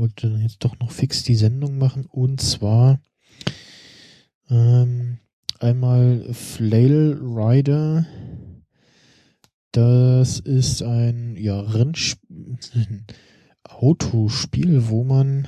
wollte 0.00 0.30
dann 0.30 0.40
jetzt 0.40 0.64
doch 0.64 0.78
noch 0.80 0.90
fix 0.90 1.22
die 1.24 1.34
Sendung 1.34 1.76
machen 1.76 2.06
und 2.06 2.40
zwar 2.40 3.02
ähm, 4.48 5.18
einmal 5.58 6.32
Flail 6.32 7.18
Rider. 7.20 8.06
Das 9.72 10.40
ist 10.40 10.82
ein 10.82 11.36
ja, 11.36 11.60
Rennsp 11.60 12.18
Autospiel, 13.62 14.88
wo 14.88 15.04
man 15.04 15.46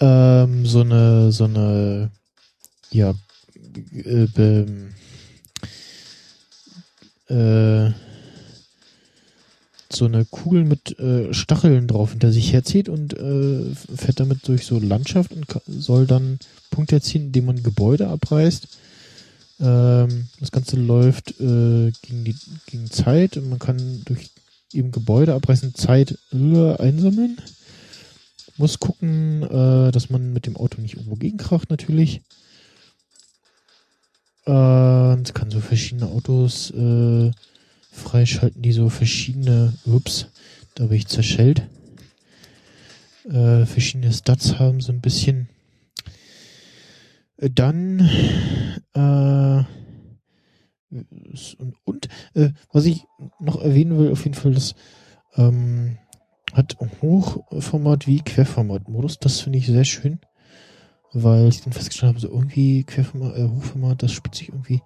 ähm, 0.00 0.64
so 0.64 0.82
eine 0.82 1.32
so 1.32 1.44
eine 1.44 2.12
ja 2.92 3.14
äh, 4.04 4.64
äh, 7.28 7.92
so 9.94 10.04
eine 10.06 10.24
Kugel 10.24 10.64
mit 10.64 10.98
äh, 10.98 11.32
Stacheln 11.32 11.86
drauf 11.86 12.10
hinter 12.10 12.32
sich 12.32 12.52
herzieht 12.52 12.88
und 12.88 13.14
äh, 13.14 13.74
fährt 13.96 14.20
damit 14.20 14.46
durch 14.48 14.66
so 14.66 14.78
Landschaft 14.78 15.32
und 15.32 15.46
soll 15.66 16.06
dann 16.06 16.38
Punkte 16.70 16.96
erzielen, 16.96 17.26
indem 17.26 17.46
man 17.46 17.62
Gebäude 17.62 18.08
abreißt. 18.08 18.68
Ähm, 19.60 20.28
das 20.40 20.50
Ganze 20.50 20.76
läuft 20.76 21.40
äh, 21.40 21.92
gegen 22.02 22.24
die 22.24 22.36
gegen 22.66 22.90
Zeit 22.90 23.36
und 23.36 23.48
man 23.48 23.58
kann 23.58 24.02
durch 24.04 24.30
eben 24.72 24.90
Gebäude 24.90 25.34
abreißen 25.34 25.74
Zeit 25.74 26.18
äh, 26.32 26.74
einsammeln. 26.76 27.38
Muss 28.56 28.78
gucken, 28.78 29.42
äh, 29.42 29.92
dass 29.92 30.10
man 30.10 30.32
mit 30.32 30.46
dem 30.46 30.56
Auto 30.56 30.80
nicht 30.80 30.94
irgendwo 30.94 31.16
gegenkracht 31.16 31.70
natürlich. 31.70 32.22
Und 34.46 35.32
kann 35.32 35.50
so 35.50 35.60
verschiedene 35.60 36.10
Autos 36.10 36.70
äh, 36.72 37.30
freischalten, 37.94 38.62
die 38.62 38.72
so 38.72 38.88
verschiedene, 38.88 39.72
ups, 39.86 40.26
da 40.74 40.84
habe 40.84 40.96
ich 40.96 41.06
zerschellt, 41.06 41.62
äh, 43.24 43.64
verschiedene 43.64 44.12
Stats 44.12 44.58
haben, 44.58 44.80
so 44.80 44.92
ein 44.92 45.00
bisschen. 45.00 45.48
Äh, 47.38 47.50
dann, 47.50 48.00
äh, 48.94 49.64
und, 51.58 51.74
und 51.84 52.08
äh, 52.34 52.50
was 52.72 52.84
ich 52.84 53.04
noch 53.40 53.60
erwähnen 53.60 53.98
will, 53.98 54.12
auf 54.12 54.24
jeden 54.24 54.34
Fall, 54.34 54.52
das 54.52 54.74
ähm, 55.36 55.98
hat 56.52 56.76
Hochformat 57.02 58.06
wie 58.06 58.20
Querformat-Modus. 58.20 59.18
Das 59.18 59.40
finde 59.40 59.58
ich 59.58 59.66
sehr 59.66 59.84
schön, 59.84 60.20
weil 61.12 61.48
ich 61.48 61.62
dann 61.62 61.72
festgestellt 61.72 62.10
habe, 62.10 62.20
so 62.20 62.28
irgendwie 62.28 62.84
Querformat, 62.84 63.36
äh, 63.36 63.48
Hochformat, 63.48 64.02
das 64.02 64.12
spielt 64.12 64.34
sich 64.34 64.48
irgendwie 64.50 64.82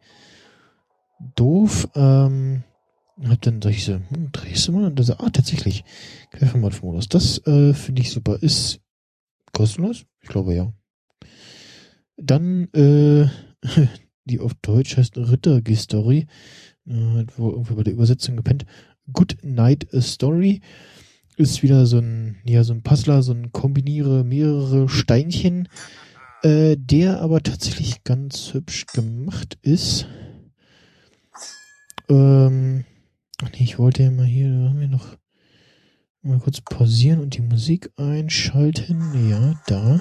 doof. 1.35 1.89
Ähm, 1.95 2.63
hab 3.27 3.43
dann 3.43 3.61
sag 3.63 3.71
ich 3.71 3.85
so, 3.85 3.95
hm, 3.95 4.31
drehst 4.33 4.69
du 4.69 4.73
mal? 4.73 4.85
Und 4.85 4.99
dann 4.99 5.07
so, 5.07 5.15
ah, 5.15 5.31
tatsächlich, 5.31 5.85
Querformat-Modus. 6.33 7.09
Das 7.09 7.45
äh, 7.47 7.75
finde 7.75 8.03
ich 8.03 8.11
super. 8.11 8.43
Ist 8.43 8.81
kostenlos? 9.53 10.05
Ich 10.21 10.29
glaube 10.29 10.55
ja. 10.55 10.73
Dann, 12.17 12.69
äh, 12.75 13.29
die 14.25 14.41
auf 14.41 14.55
Deutsch 14.63 14.97
heißt 14.97 15.17
Rittergi-Story. 15.17 16.27
äh, 16.87 17.27
wo 17.37 17.51
irgendwie 17.51 17.75
bei 17.75 17.83
der 17.83 17.95
Übersetzung 17.95 18.37
gepennt. 18.37 18.67
Good 19.13 19.39
Night 19.43 19.87
Story 20.01 20.61
ist 21.37 21.63
wieder 21.63 21.87
so 21.87 21.99
ein, 21.99 22.37
ja, 22.45 22.65
so 22.65 22.73
ein 22.73 22.83
Puzzler, 22.83 23.23
so 23.23 23.33
ein 23.33 23.53
kombiniere 23.53 24.25
mehrere 24.25 24.89
Steinchen, 24.89 25.69
äh, 26.43 26.77
der 26.77 27.21
aber 27.21 27.43
tatsächlich 27.43 28.05
ganz 28.05 28.53
hübsch 28.53 28.87
gemacht 28.87 29.59
ist. 29.63 30.07
Ähm, 32.09 32.85
nee, 33.43 33.65
ich 33.65 33.79
wollte 33.79 34.03
ja 34.03 34.11
mal 34.11 34.27
hier, 34.27 34.49
da 34.49 34.69
haben 34.69 34.81
wir 34.81 34.89
noch 34.89 35.17
mal 36.23 36.39
kurz 36.41 36.61
pausieren 36.61 37.21
und 37.21 37.35
die 37.37 37.43
Musik 37.43 37.91
einschalten. 37.97 39.31
Ja, 39.31 39.55
da. 39.67 40.01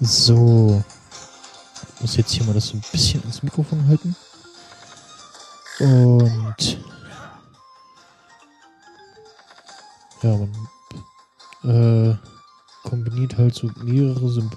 So. 0.00 0.82
Ich 1.94 2.00
muss 2.00 2.16
jetzt 2.16 2.32
hier 2.32 2.44
mal 2.44 2.54
das 2.54 2.68
so 2.68 2.76
ein 2.76 2.82
bisschen 2.92 3.22
ins 3.24 3.42
Mikrofon 3.42 3.86
halten. 3.88 4.14
Und 5.80 6.78
ja, 10.22 10.36
man 10.36 12.10
äh, 12.12 12.16
kombiniert 12.82 13.36
halt 13.36 13.54
so 13.54 13.70
mehrere 13.82 14.28
Symb 14.28 14.56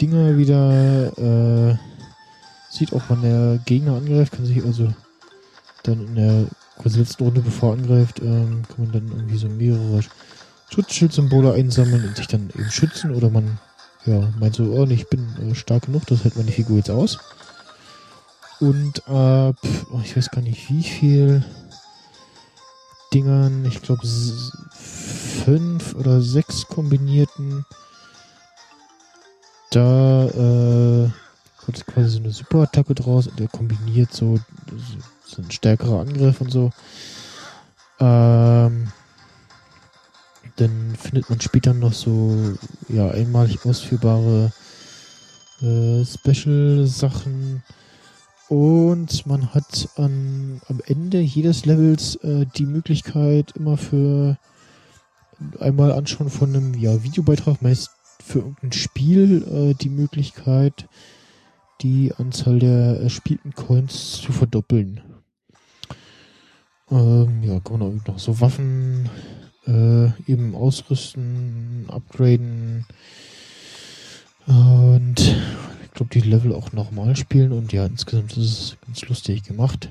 Dinger 0.00 0.36
wieder. 0.36 1.16
Äh, 1.16 1.78
sieht 2.70 2.92
auch, 2.92 3.02
wann 3.08 3.22
der 3.22 3.58
Gegner 3.64 3.96
angreift, 3.96 4.32
kann 4.32 4.44
sich 4.44 4.62
also 4.62 4.92
dann 5.86 6.06
in 6.06 6.14
der 6.14 6.46
quasi 6.80 6.98
letzten 6.98 7.24
Runde, 7.24 7.40
bevor 7.40 7.70
er 7.70 7.78
angreift, 7.78 8.20
ähm, 8.20 8.62
kann 8.68 8.84
man 8.84 8.92
dann 8.92 9.08
irgendwie 9.08 9.38
so 9.38 9.48
mehrere 9.48 10.00
Schutzschildsymbole 10.70 11.52
einsammeln 11.52 12.04
und 12.04 12.16
sich 12.16 12.26
dann 12.26 12.50
eben 12.54 12.70
schützen 12.70 13.14
oder 13.14 13.30
man 13.30 13.58
ja, 14.04 14.32
meint 14.38 14.54
so, 14.54 14.64
oh, 14.64 14.86
ich 14.86 15.08
bin 15.08 15.26
äh, 15.40 15.54
stark 15.54 15.86
genug, 15.86 16.06
das 16.06 16.24
hält 16.24 16.36
meine 16.36 16.52
Figur 16.52 16.76
jetzt 16.76 16.90
aus. 16.90 17.18
Und 18.60 19.06
ab, 19.08 19.56
oh, 19.92 20.00
ich 20.02 20.16
weiß 20.16 20.30
gar 20.30 20.40
nicht 20.40 20.70
wie 20.70 20.82
viel 20.82 21.44
Dingern, 23.12 23.64
ich 23.66 23.82
glaube 23.82 24.06
fünf 24.70 25.94
oder 25.94 26.20
sechs 26.20 26.66
kombinierten, 26.66 27.64
da 29.70 30.26
äh, 30.26 31.10
wird 31.66 31.86
quasi 31.86 32.10
so 32.10 32.18
eine 32.18 32.30
Superattacke 32.30 32.94
draus 32.94 33.26
und 33.26 33.38
der 33.38 33.48
kombiniert 33.48 34.12
so, 34.12 34.38
so 35.24 35.42
ein 35.42 35.50
stärkerer 35.50 36.00
Angriff 36.00 36.40
und 36.40 36.50
so. 36.50 36.70
Ähm, 37.98 38.92
dann 40.56 40.96
findet 40.96 41.28
man 41.28 41.40
später 41.40 41.74
noch 41.74 41.92
so 41.92 42.54
ja 42.88 43.10
einmalig 43.10 43.64
ausführbare 43.64 44.52
äh, 45.60 46.04
Special-Sachen 46.04 47.62
und 48.48 49.26
man 49.26 49.54
hat 49.54 49.88
an, 49.96 50.60
am 50.68 50.80
Ende 50.86 51.20
jedes 51.20 51.66
Levels 51.66 52.16
äh, 52.16 52.46
die 52.56 52.66
Möglichkeit 52.66 53.52
immer 53.56 53.76
für 53.76 54.38
einmal 55.58 55.92
anschauen 55.92 56.30
von 56.30 56.54
einem 56.54 56.74
ja, 56.74 57.02
Videobeitrag, 57.02 57.60
meist 57.60 57.90
für 58.22 58.38
irgendein 58.40 58.72
Spiel, 58.72 59.42
äh, 59.42 59.74
die 59.74 59.90
Möglichkeit, 59.90 60.88
die 61.82 62.12
Anzahl 62.16 62.58
der 62.58 63.00
erspielten 63.00 63.54
Coins 63.54 64.20
zu 64.20 64.32
verdoppeln. 64.32 65.00
Ähm, 66.90 67.42
ja, 67.42 67.60
kann 67.60 67.80
man 67.80 68.02
noch 68.06 68.18
so 68.18 68.40
Waffen 68.40 69.08
äh, 69.66 70.06
eben 70.30 70.54
ausrüsten, 70.54 71.86
upgraden 71.88 72.86
und 74.46 75.18
ich 75.18 75.90
glaube 75.92 76.10
die 76.12 76.20
Level 76.20 76.52
auch 76.54 76.72
nochmal 76.72 77.16
spielen 77.16 77.52
und 77.52 77.72
ja, 77.72 77.84
insgesamt 77.84 78.36
ist 78.36 78.38
es 78.38 78.76
ganz 78.86 79.02
lustig 79.08 79.42
gemacht. 79.42 79.90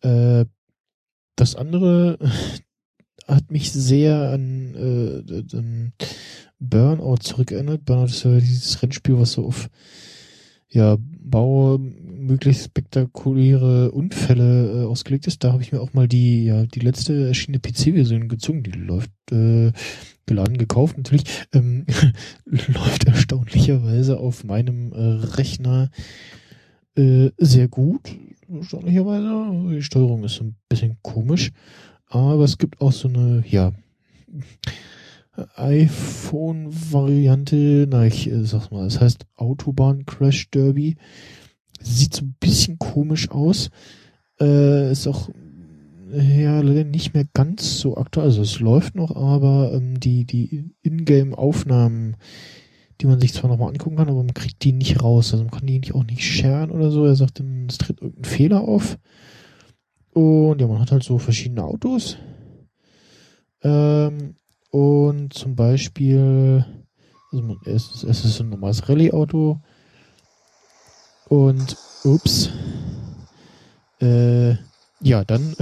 Äh, 0.00 0.46
das 1.36 1.54
andere 1.54 2.18
hat 3.28 3.50
mich 3.50 3.72
sehr 3.72 4.30
an 4.30 4.74
äh, 4.74 5.90
Burnout 6.58 7.18
zurückerinnert. 7.18 7.84
Burnout 7.84 8.06
ist 8.06 8.24
ja 8.24 8.38
dieses 8.38 8.82
Rennspiel, 8.82 9.18
was 9.18 9.32
so 9.32 9.46
auf 9.46 9.68
ja, 10.72 10.96
baue 11.00 11.78
möglichst 11.78 12.66
spektakuläre 12.66 13.90
Unfälle 13.90 14.82
äh, 14.82 14.84
ausgelegt 14.84 15.26
ist. 15.26 15.42
Da 15.42 15.52
habe 15.52 15.62
ich 15.62 15.72
mir 15.72 15.80
auch 15.80 15.94
mal 15.94 16.08
die, 16.08 16.44
ja, 16.44 16.64
die 16.64 16.80
letzte 16.80 17.28
erschienene 17.28 17.60
PC-Version 17.60 18.28
gezogen. 18.28 18.62
Die 18.62 18.72
läuft 18.72 19.10
äh, 19.32 19.72
geladen, 20.26 20.58
gekauft 20.58 20.96
natürlich. 20.96 21.24
Ähm, 21.52 21.86
läuft 22.44 23.04
erstaunlicherweise 23.04 24.18
auf 24.18 24.44
meinem 24.44 24.92
äh, 24.92 25.26
Rechner 25.36 25.90
äh, 26.96 27.30
sehr 27.38 27.68
gut. 27.68 28.16
Erstaunlicherweise. 28.48 29.74
Die 29.74 29.82
Steuerung 29.82 30.24
ist 30.24 30.40
ein 30.40 30.56
bisschen 30.68 30.98
komisch. 31.02 31.52
Aber 32.06 32.44
es 32.44 32.58
gibt 32.58 32.80
auch 32.80 32.92
so 32.92 33.08
eine, 33.08 33.44
ja, 33.48 33.72
iPhone-Variante, 35.54 37.86
na, 37.88 38.06
ich 38.06 38.30
äh, 38.30 38.44
sag's 38.44 38.70
mal, 38.70 38.86
es 38.86 39.00
heißt 39.00 39.26
Autobahn 39.36 40.06
Crash 40.06 40.50
Derby. 40.50 40.96
Sieht 41.80 42.14
so 42.14 42.24
ein 42.24 42.36
bisschen 42.40 42.78
komisch 42.78 43.30
aus. 43.30 43.70
Äh, 44.40 44.92
ist 44.92 45.06
auch 45.06 45.28
ja 46.12 46.60
leider 46.60 46.84
nicht 46.84 47.14
mehr 47.14 47.24
ganz 47.32 47.78
so 47.78 47.96
aktuell. 47.96 48.26
Also 48.26 48.42
es 48.42 48.60
läuft 48.60 48.94
noch, 48.94 49.14
aber 49.14 49.72
ähm, 49.72 49.98
die, 50.00 50.24
die 50.24 50.70
Ingame-Aufnahmen, 50.82 52.16
die 53.00 53.06
man 53.06 53.20
sich 53.20 53.32
zwar 53.32 53.50
nochmal 53.50 53.68
angucken 53.68 53.96
kann, 53.96 54.08
aber 54.08 54.22
man 54.22 54.34
kriegt 54.34 54.62
die 54.64 54.72
nicht 54.72 55.02
raus. 55.02 55.32
Also 55.32 55.44
man 55.44 55.52
kann 55.52 55.66
die 55.66 55.92
auch 55.92 56.04
nicht 56.04 56.22
sharen 56.22 56.70
oder 56.70 56.90
so. 56.90 57.04
Er 57.04 57.16
sagt 57.16 57.40
es 57.40 57.78
tritt 57.78 58.00
irgendein 58.00 58.24
Fehler 58.24 58.62
auf. 58.62 58.98
Und 60.12 60.60
ja, 60.60 60.66
man 60.66 60.80
hat 60.80 60.92
halt 60.92 61.04
so 61.04 61.18
verschiedene 61.18 61.62
Autos. 61.62 62.16
Ähm, 63.62 64.34
und 64.70 65.32
zum 65.32 65.56
Beispiel, 65.56 66.64
also 67.32 67.56
es, 67.64 67.94
ist, 67.94 68.04
es 68.04 68.24
ist 68.24 68.40
ein 68.40 68.50
normales 68.50 68.88
Rallye-Auto. 68.88 69.60
Und, 71.28 71.76
ups, 72.04 72.50
äh, 74.00 74.50
ja, 75.00 75.24
dann 75.24 75.54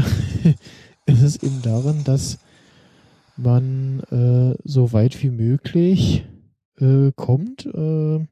ist 1.06 1.22
es 1.22 1.42
eben 1.42 1.62
daran, 1.62 2.04
dass 2.04 2.38
man 3.36 4.00
äh, 4.10 4.56
so 4.64 4.92
weit 4.92 5.22
wie 5.22 5.30
möglich 5.30 6.24
äh, 6.80 7.12
kommt, 7.14 7.66
äh, 7.66 8.26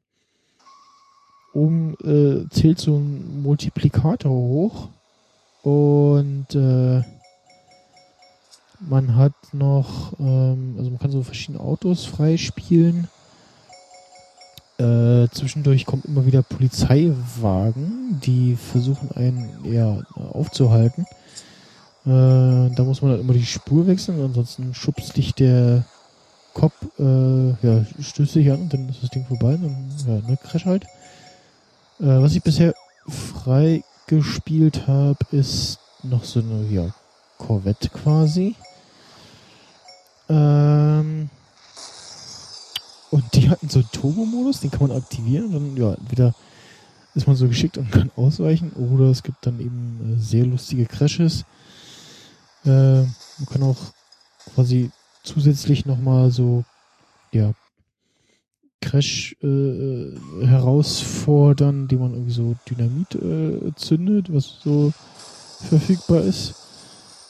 um 1.53 1.95
äh, 2.03 2.49
zählt 2.49 2.79
so 2.79 2.97
ein 2.97 3.41
Multiplikator 3.41 4.31
hoch 4.31 4.89
und 5.63 6.53
äh, 6.53 7.03
man 8.79 9.15
hat 9.15 9.33
noch, 9.53 10.13
ähm, 10.19 10.75
also 10.77 10.89
man 10.89 10.99
kann 10.99 11.11
so 11.11 11.23
verschiedene 11.23 11.59
Autos 11.59 12.05
freispielen. 12.05 13.07
Äh, 14.77 15.27
zwischendurch 15.31 15.85
kommt 15.85 16.05
immer 16.05 16.25
wieder 16.25 16.43
Polizeiwagen, 16.43 18.19
die 18.23 18.55
versuchen 18.55 19.11
einen 19.15 19.65
eher 19.65 20.03
aufzuhalten. 20.15 21.05
Äh, 22.05 22.75
da 22.75 22.83
muss 22.83 23.01
man 23.01 23.11
dann 23.11 23.21
immer 23.21 23.33
die 23.33 23.45
Spur 23.45 23.87
wechseln, 23.87 24.23
ansonsten 24.23 24.73
schubst 24.73 25.17
dich 25.17 25.33
der 25.33 25.83
Cop, 26.53 26.73
äh, 26.99 27.49
ja, 27.49 27.85
stößt 27.99 28.35
dich 28.35 28.51
an 28.51 28.61
und 28.61 28.73
dann 28.73 28.87
ist 28.89 29.01
das 29.01 29.09
Ding 29.09 29.25
vorbei, 29.25 29.57
dann, 29.61 29.91
ja, 30.07 30.27
ne, 30.27 30.37
Crash 30.37 30.65
halt. 30.65 30.85
Äh, 31.99 32.21
was 32.21 32.35
ich 32.35 32.43
bisher 32.43 32.73
freigespielt 33.07 34.87
habe, 34.87 35.17
ist 35.31 35.79
noch 36.03 36.23
so 36.23 36.39
eine, 36.39 36.67
ja, 36.69 36.93
Corvette 37.37 37.89
quasi. 37.89 38.55
Ähm, 40.29 41.29
und 43.11 43.23
die 43.35 43.49
hatten 43.49 43.69
so 43.69 43.79
einen 43.79 43.91
Turbo-Modus, 43.91 44.59
den 44.61 44.71
kann 44.71 44.87
man 44.87 44.97
aktivieren. 44.97 45.51
Dann, 45.51 45.77
ja, 45.77 45.93
entweder 45.93 46.33
ist 47.15 47.27
man 47.27 47.35
so 47.35 47.47
geschickt 47.47 47.77
und 47.77 47.91
kann 47.91 48.11
ausweichen, 48.15 48.71
oder 48.73 49.05
es 49.05 49.23
gibt 49.23 49.45
dann 49.45 49.59
eben 49.59 50.17
äh, 50.17 50.21
sehr 50.21 50.45
lustige 50.45 50.85
Crashes. 50.85 51.45
Äh, 52.65 53.01
man 53.01 53.45
kann 53.51 53.63
auch 53.63 53.77
quasi 54.53 54.91
zusätzlich 55.23 55.85
nochmal 55.85 56.31
so, 56.31 56.63
ja, 57.31 57.53
Crash 58.81 59.35
äh, 59.41 60.15
herausfordern, 60.45 61.87
die 61.87 61.97
man 61.97 62.13
irgendwie 62.13 62.31
so 62.31 62.55
Dynamit 62.69 63.15
äh, 63.15 63.75
zündet, 63.75 64.31
was 64.31 64.59
so 64.63 64.93
verfügbar 65.67 66.21
ist. 66.21 66.55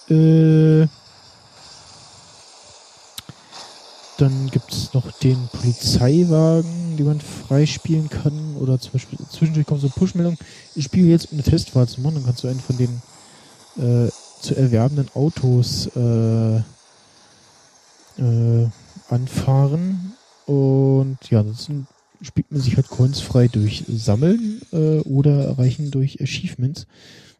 Äh, 0.10 0.88
dann 4.18 4.50
gibt 4.52 4.72
es 4.72 4.94
noch 4.94 5.12
den 5.20 5.38
Polizeiwagen, 5.52 6.98
den 6.98 7.06
man 7.06 7.22
freispielen 7.22 8.10
kann. 8.10 8.56
Oder 8.58 8.80
zum 8.80 8.94
Beispiel 8.94 9.20
zwischendurch 9.30 9.66
kommt 9.66 9.82
so 9.82 9.88
eine 9.88 9.94
Push-Meldung, 9.94 10.38
ich 10.76 10.86
spiele 10.86 11.08
jetzt 11.08 11.32
eine 11.32 11.44
Testfahrt 11.44 11.90
zu 11.90 12.02
machen, 12.02 12.16
dann 12.16 12.26
kannst 12.26 12.44
du 12.44 12.48
einen 12.48 12.60
von 12.60 12.78
den 12.78 13.02
äh, 13.78 14.10
zu 14.42 14.56
erwerbenden 14.56 15.10
Autos 15.14 15.88
äh, 15.96 16.58
äh, 18.18 18.68
anfahren. 19.10 20.14
Und 20.46 21.18
ja, 21.30 21.42
ansonsten 21.42 21.88
spielt 22.22 22.52
man 22.52 22.62
sich 22.62 22.76
halt 22.76 22.90
coins 22.90 23.20
frei 23.20 23.48
durch 23.48 23.84
Sammeln 23.88 24.62
äh, 24.72 25.00
oder 25.02 25.46
Erreichen 25.46 25.92
durch 25.92 26.22
Achievements 26.22 26.88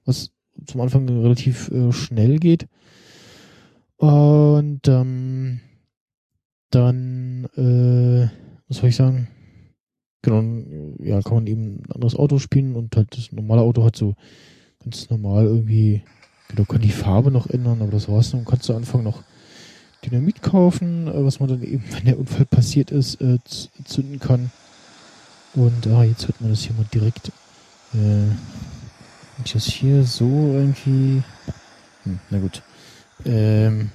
was 0.08 0.32
zum 0.66 0.82
Anfang 0.82 1.08
relativ 1.08 1.70
äh, 1.70 1.92
schnell 1.92 2.40
geht. 2.40 2.68
Und 3.98 4.88
ähm, 4.88 5.60
dann, 6.70 7.46
äh, 7.56 8.30
was 8.68 8.78
soll 8.78 8.90
ich 8.90 8.96
sagen? 8.96 9.28
Genau, 10.22 10.42
ja, 11.00 11.22
kann 11.22 11.36
man 11.36 11.48
eben 11.48 11.78
ein 11.78 11.92
anderes 11.94 12.16
Auto 12.16 12.40
spielen 12.40 12.76
und 12.76 12.96
halt 12.96 13.16
das 13.16 13.32
normale 13.32 13.62
Auto 13.62 13.84
hat 13.84 13.96
so 13.96 14.16
ganz 14.84 15.10
normal 15.10 15.46
irgendwie, 15.46 16.04
genau, 16.50 16.66
kann 16.66 16.82
die 16.82 16.90
Farbe 16.90 17.32
noch 17.32 17.48
ändern, 17.48 17.82
aber 17.82 17.92
das 17.92 18.10
war's 18.10 18.32
dann. 18.32 18.46
Kannst 18.46 18.68
du 18.68 18.74
anfangen 18.74 19.04
noch 19.04 19.24
Dynamit 20.04 20.42
kaufen, 20.42 21.08
äh, 21.08 21.24
was 21.24 21.40
man 21.40 21.50
dann 21.50 21.64
eben, 21.64 21.84
wenn 21.92 22.06
der 22.06 22.20
Unfall 22.20 22.46
passiert 22.46 22.92
ist, 22.92 23.22
äh, 23.22 23.38
zünden 23.86 24.20
kann. 24.20 24.52
Und 25.54 25.88
ah, 25.88 26.04
jetzt 26.04 26.28
hört 26.28 26.42
man 26.42 26.52
das 26.52 26.62
hier 26.62 26.76
mal 26.76 26.86
direkt. 26.94 27.32
Äh, 27.94 28.28
ich 29.44 29.54
das 29.54 29.66
hier 29.66 30.04
so 30.04 30.26
irgendwie. 30.54 31.24
Hm, 32.04 32.20
na 32.30 32.40
gut. 32.40 32.62
Ähm, 33.26 33.92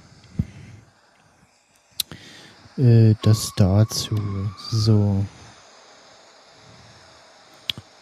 äh, 2.77 3.15
das 3.21 3.53
dazu. 3.55 4.15
So. 4.71 5.25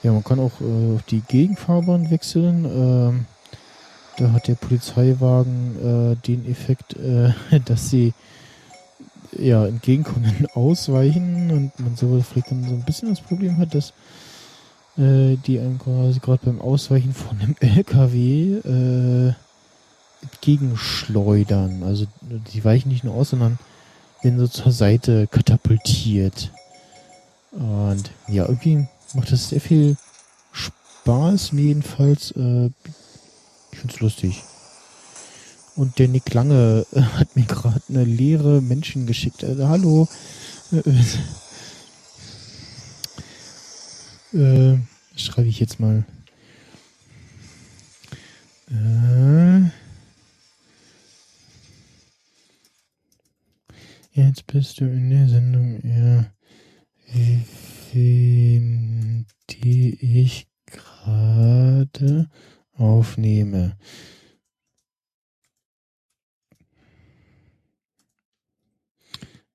Ja, 0.03 0.11
man 0.11 0.23
kann 0.23 0.39
auch 0.39 0.59
äh, 0.61 0.95
auf 0.95 1.03
die 1.03 1.21
Gegenfahrbahn 1.21 2.09
wechseln. 2.09 2.65
Ähm, 2.65 3.25
da 4.17 4.31
hat 4.33 4.47
der 4.47 4.55
Polizeiwagen 4.55 5.75
äh, 5.77 6.15
den 6.27 6.49
Effekt, 6.49 6.95
äh, 6.97 7.33
dass 7.65 7.89
sie 7.89 8.13
ja 9.37 9.65
entgegenkommenden 9.65 10.47
ausweichen 10.53 11.51
und 11.51 11.79
man 11.79 11.95
so 11.95 12.21
vielleicht 12.21 12.51
dann 12.51 12.63
so 12.63 12.73
ein 12.73 12.83
bisschen 12.83 13.09
das 13.09 13.21
Problem 13.21 13.57
hat, 13.57 13.75
dass 13.75 13.93
äh, 14.97 15.37
die 15.45 15.59
einem 15.59 15.79
quasi 15.79 16.19
gerade 16.19 16.45
beim 16.45 16.61
Ausweichen 16.61 17.13
von 17.13 17.39
einem 17.39 17.55
LKW 17.59 18.57
äh, 18.65 19.33
entgegenschleudern. 20.21 21.83
Also 21.83 22.05
die 22.21 22.63
weichen 22.65 22.89
nicht 22.89 23.03
nur 23.03 23.15
aus, 23.15 23.29
sondern 23.29 23.57
werden 24.21 24.39
so 24.39 24.47
zur 24.47 24.71
Seite 24.71 25.27
katapultiert. 25.27 26.51
Und 27.51 28.11
ja, 28.27 28.47
irgendwie 28.47 28.87
macht 29.13 29.31
das 29.31 29.49
sehr 29.49 29.61
viel 29.61 29.97
Spaß, 30.51 31.51
mir 31.51 31.63
jedenfalls. 31.63 32.31
Äh, 32.31 32.69
ich 33.71 33.79
find's 33.79 33.99
lustig. 33.99 34.43
Und 35.75 35.99
der 35.99 36.07
Nick 36.07 36.33
Lange 36.33 36.85
äh, 36.91 37.01
hat 37.01 37.35
mir 37.35 37.45
gerade 37.45 37.81
eine 37.89 38.03
leere 38.03 38.61
Menschen 38.61 39.05
geschickt. 39.05 39.43
Also, 39.43 39.67
hallo. 39.67 40.07
Äh, 44.33 44.37
äh, 44.37 44.77
schreibe 45.15 45.47
ich 45.47 45.59
jetzt 45.59 45.79
mal. 45.79 46.05
Äh, 48.69 49.80
jetzt 54.11 54.47
bist 54.47 54.79
du 54.79 54.85
in 54.85 55.09
der 55.09 55.27
Sendung. 55.27 55.81
Wen 57.93 59.25
die 59.49 60.23
ich 60.23 60.47
gerade 60.65 62.29
aufnehme. 62.73 63.77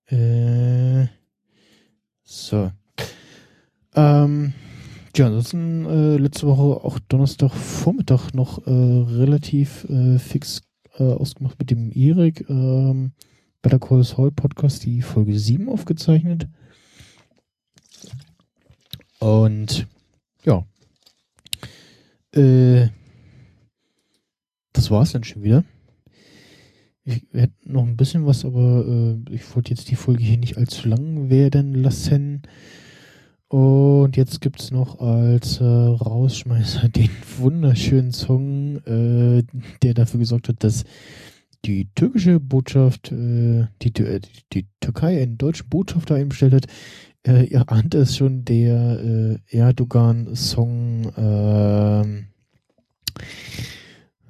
Äh, 0.09 1.07
so. 2.23 2.71
Ähm, 3.95 4.53
ja, 5.17 5.27
ansonsten 5.27 5.87
äh, 5.87 6.17
letzte 6.19 6.47
Woche 6.47 6.85
auch 6.85 6.99
Donnerstag 7.09 7.53
Vormittag 7.53 8.35
noch 8.35 8.65
äh, 8.67 8.71
relativ 8.71 9.85
äh, 9.85 10.19
fix 10.19 10.63
äh, 10.99 11.03
ausgemacht 11.03 11.59
mit 11.59 11.71
dem 11.71 11.91
Erik. 11.91 12.49
Ähm, 12.49 13.13
Better 13.67 13.81
Call 13.81 14.05
Saul 14.05 14.31
Podcast, 14.31 14.85
die 14.85 15.03
Folge 15.03 15.37
7 15.37 15.69
aufgezeichnet. 15.69 16.47
Und 19.19 19.89
ja. 20.45 20.65
Äh, 22.33 22.91
das 24.73 24.93
war's 24.93 25.11
dann 25.11 25.25
schon 25.25 25.43
wieder. 25.43 25.65
Ich 27.03 27.25
hätte 27.33 27.55
noch 27.65 27.83
ein 27.83 27.97
bisschen 27.97 28.25
was, 28.25 28.45
aber 28.45 28.87
äh, 28.87 29.35
ich 29.35 29.57
wollte 29.57 29.71
jetzt 29.71 29.91
die 29.91 29.97
Folge 29.97 30.23
hier 30.23 30.39
nicht 30.39 30.59
allzu 30.59 30.89
lang 30.89 31.29
werden 31.29 31.75
lassen. 31.75 32.43
Und 33.49 34.17
jetzt 34.17 34.41
gibt's 34.41 34.71
noch 34.71 35.01
als 35.01 35.61
äh, 35.61 35.65
Rausschmeißer 35.65 36.89
den 36.91 37.11
wunderschönen 37.39 38.13
Song, 38.13 38.77
äh, 38.87 39.43
der 39.83 39.95
dafür 39.95 40.21
gesorgt 40.21 40.51
hat, 40.51 40.63
dass 40.63 40.85
die 41.67 41.89
türkische 41.95 42.39
Botschaft, 42.39 43.11
äh, 43.13 43.67
die, 43.83 44.03
äh, 44.03 44.21
die 44.53 44.67
Türkei 44.81 45.21
einen 45.23 45.37
deutschen 45.39 45.69
Botschafter 45.69 46.15
einbestellt 46.15 46.55
hat. 46.55 46.67
Äh, 47.27 47.45
ihr 47.47 47.71
ahnt 47.71 47.95
es 47.95 48.17
schon, 48.17 48.45
der 48.45 49.01
äh, 49.51 49.57
Erdogan-Song 49.57 51.13
äh, 51.17 52.01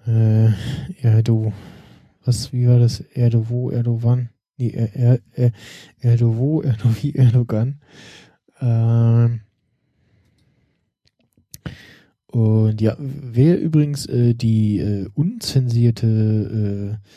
äh, 0.07 0.53
Erdo, 1.03 1.53
was, 2.25 2.53
wie 2.53 2.67
war 2.67 2.79
das? 2.79 3.01
Erdo 3.01 3.49
wo, 3.49 3.71
Erdo 3.71 4.03
wann? 4.03 4.31
Nee, 4.57 4.71
er, 4.71 4.95
er, 4.95 5.19
er, 5.33 5.53
Erdo 6.01 6.37
wo, 6.37 6.63
Erdo 6.63 6.89
wie, 7.03 7.15
Erdogan. 7.15 7.81
Ähm, 8.61 9.43
und 12.29 12.81
ja, 12.81 12.97
wer 12.99 13.61
übrigens 13.61 14.07
äh, 14.07 14.35
die 14.35 14.79
äh, 14.79 15.09
unzensierte 15.15 16.99
äh, 17.01 17.09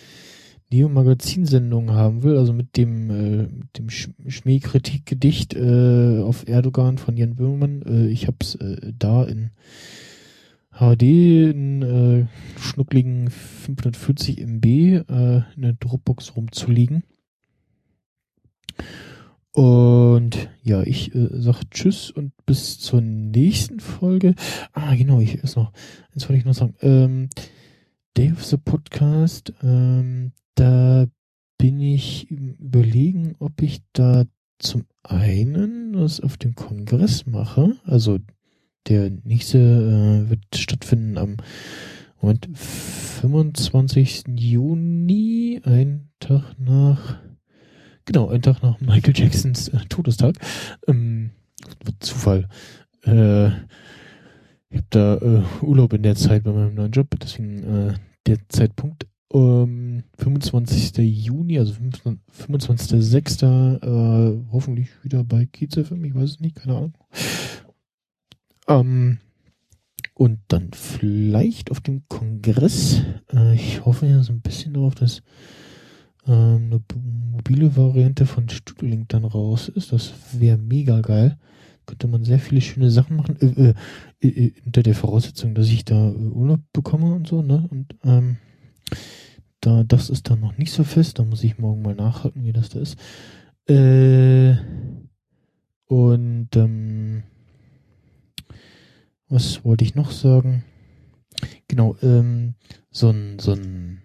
Neo-Magazin-Sendung 0.71 1.91
haben 1.91 2.21
will, 2.21 2.37
also 2.37 2.53
mit 2.53 2.77
dem, 2.77 3.09
äh, 3.09 3.47
dem 3.77 3.89
Sch 3.89 4.09
Schmähkritikgedicht 4.27 5.55
äh, 5.55 6.19
auf 6.21 6.47
Erdogan 6.47 6.99
von 6.99 7.17
Jan 7.17 7.35
Böhmermann, 7.35 7.81
äh, 7.81 8.07
ich 8.07 8.27
hab's 8.27 8.55
äh, 8.55 8.93
da 8.97 9.23
in 9.23 9.49
HD 10.71 11.01
in 11.01 11.81
äh, 11.81 12.59
schnuckligen 12.59 13.29
540 13.31 14.39
MB 14.39 14.65
äh, 14.65 15.41
in 15.55 15.61
der 15.61 15.73
Dropbox 15.73 16.35
rumzuliegen. 16.35 17.03
Und 19.51 20.49
ja, 20.63 20.83
ich 20.83 21.13
äh, 21.15 21.27
sag 21.31 21.63
Tschüss 21.71 22.11
und 22.11 22.33
bis 22.45 22.79
zur 22.79 23.01
nächsten 23.01 23.79
Folge. 23.79 24.35
Ah, 24.73 24.95
genau, 24.95 25.19
ich 25.19 25.35
ist 25.35 25.55
noch, 25.55 25.71
jetzt 26.13 26.29
wollte 26.29 26.39
ich 26.39 26.45
noch 26.45 26.53
sagen. 26.53 26.75
Ähm, 26.81 27.29
Day 28.15 28.31
of 28.31 28.43
the 28.43 28.57
Podcast, 28.57 29.53
ähm, 29.63 30.33
da 30.55 31.07
bin 31.57 31.81
ich 31.81 32.29
überlegen, 32.29 33.35
ob 33.39 33.61
ich 33.61 33.81
da 33.93 34.25
zum 34.59 34.85
einen 35.03 35.95
was 35.95 36.19
auf 36.19 36.37
dem 36.37 36.53
Kongress 36.53 37.25
mache, 37.25 37.77
also 37.85 38.19
der 38.87 39.09
nächste 39.23 39.57
äh, 39.57 40.29
wird 40.29 40.43
stattfinden 40.55 41.17
am 41.17 41.37
Moment, 42.21 42.49
25. 42.53 44.23
Juni, 44.35 45.61
ein 45.63 46.09
Tag 46.19 46.55
nach, 46.59 47.17
genau, 48.09 48.29
ein 48.29 48.41
Tag 48.41 48.63
nach 48.63 48.81
Michael 48.81 49.13
Jacksons 49.15 49.67
äh, 49.67 49.85
Todestag. 49.87 50.35
Ähm, 50.87 51.29
Zufall. 51.99 52.49
Äh, 53.03 53.49
ich 54.71 54.77
habe 54.77 54.87
da 54.89 55.15
äh, 55.17 55.43
Urlaub 55.61 55.93
in 55.93 56.01
der 56.01 56.15
Zeit 56.15 56.43
bei 56.43 56.51
meinem 56.51 56.73
neuen 56.73 56.91
Job, 56.91 57.07
deswegen 57.21 57.63
äh, 57.63 57.93
der 58.25 58.37
Zeitpunkt. 58.49 59.05
Ähm, 59.31 60.05
25. 60.17 60.97
Juni, 60.97 61.59
also 61.59 61.73
25.06. 61.73 63.43
Äh, 63.83 64.43
hoffentlich 64.51 64.89
wieder 65.03 65.23
bei 65.23 65.45
Kiez 65.45 65.75
FM, 65.75 66.03
ich 66.03 66.15
weiß 66.15 66.31
es 66.31 66.39
nicht, 66.39 66.55
keine 66.55 66.77
Ahnung. 66.77 66.93
Ähm, 68.67 69.19
und 70.15 70.39
dann 70.47 70.71
vielleicht 70.73 71.69
auf 71.69 71.79
dem 71.79 72.01
Kongress. 72.07 73.03
Äh, 73.31 73.53
ich 73.53 73.85
hoffe 73.85 74.07
ja 74.07 74.23
so 74.23 74.33
ein 74.33 74.41
bisschen 74.41 74.73
darauf, 74.73 74.95
dass 74.95 75.21
eine 76.33 76.81
mobile 77.31 77.75
Variante 77.75 78.25
von 78.25 78.49
Studiolink 78.49 79.09
dann 79.09 79.25
raus 79.25 79.69
ist. 79.69 79.91
Das 79.91 80.13
wäre 80.33 80.57
mega 80.57 81.01
geil. 81.01 81.37
Könnte 81.85 82.07
man 82.07 82.23
sehr 82.23 82.39
viele 82.39 82.61
schöne 82.61 82.91
Sachen 82.91 83.15
machen. 83.17 83.37
Äh, 83.41 83.73
äh, 84.21 84.27
äh 84.27 84.53
unter 84.65 84.83
der 84.83 84.95
Voraussetzung, 84.95 85.55
dass 85.55 85.67
ich 85.69 85.85
da 85.85 86.09
äh, 86.09 86.13
Urlaub 86.13 86.59
bekomme 86.73 87.13
und 87.13 87.27
so, 87.27 87.41
ne? 87.41 87.67
Und 87.69 87.95
ähm, 88.03 88.37
da 89.61 89.83
das 89.83 90.09
ist 90.09 90.29
dann 90.29 90.39
noch 90.39 90.57
nicht 90.57 90.71
so 90.71 90.83
fest. 90.83 91.19
Da 91.19 91.23
muss 91.23 91.43
ich 91.43 91.57
morgen 91.57 91.81
mal 91.81 91.95
nachhaken, 91.95 92.43
wie 92.43 92.53
das 92.53 92.69
da 92.69 92.79
ist. 92.79 92.97
Äh, 93.67 94.55
und 95.85 96.49
ähm, 96.55 97.23
was 99.27 99.63
wollte 99.63 99.83
ich 99.83 99.95
noch 99.95 100.11
sagen? 100.11 100.63
Genau, 101.67 101.95
ähm, 102.01 102.55
so 102.91 103.09
ein, 103.09 103.39
so 103.39 103.53
ein, 103.53 104.01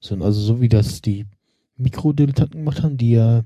so 0.00 0.14
ein, 0.14 0.22
also 0.22 0.40
so 0.40 0.60
wie 0.60 0.68
das 0.68 1.02
die 1.02 1.26
Mikrodilettanten 1.76 2.60
gemacht 2.60 2.82
haben, 2.82 2.96
die 2.96 3.12
ja, 3.12 3.44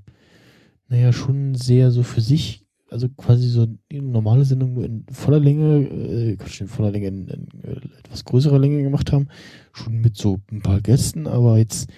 naja, 0.89 1.12
schon 1.12 1.55
sehr 1.55 1.91
so 1.91 2.03
für 2.03 2.20
sich 2.20 2.66
also 2.91 3.09
quasi 3.09 3.49
so 3.49 3.66
eine 3.91 4.03
normale 4.03 4.45
Sendung 4.45 4.74
nur 4.74 4.85
in 4.85 5.05
voller 5.11 5.41
Länge, 5.41 5.89
äh, 5.89 6.33
in 6.33 6.68
voller 6.68 6.91
Länge, 6.91 7.07
in, 7.07 7.28
in, 7.28 7.49
in 7.62 7.64
äh, 7.64 7.99
etwas 8.01 8.24
größerer 8.24 8.59
Länge 8.59 8.83
gemacht 8.83 9.12
haben. 9.12 9.28
Schon 9.72 10.01
mit 10.01 10.16
so 10.16 10.41
ein 10.51 10.61
paar 10.61 10.81
Gästen, 10.81 11.26
aber 11.26 11.59
jetzt 11.59 11.89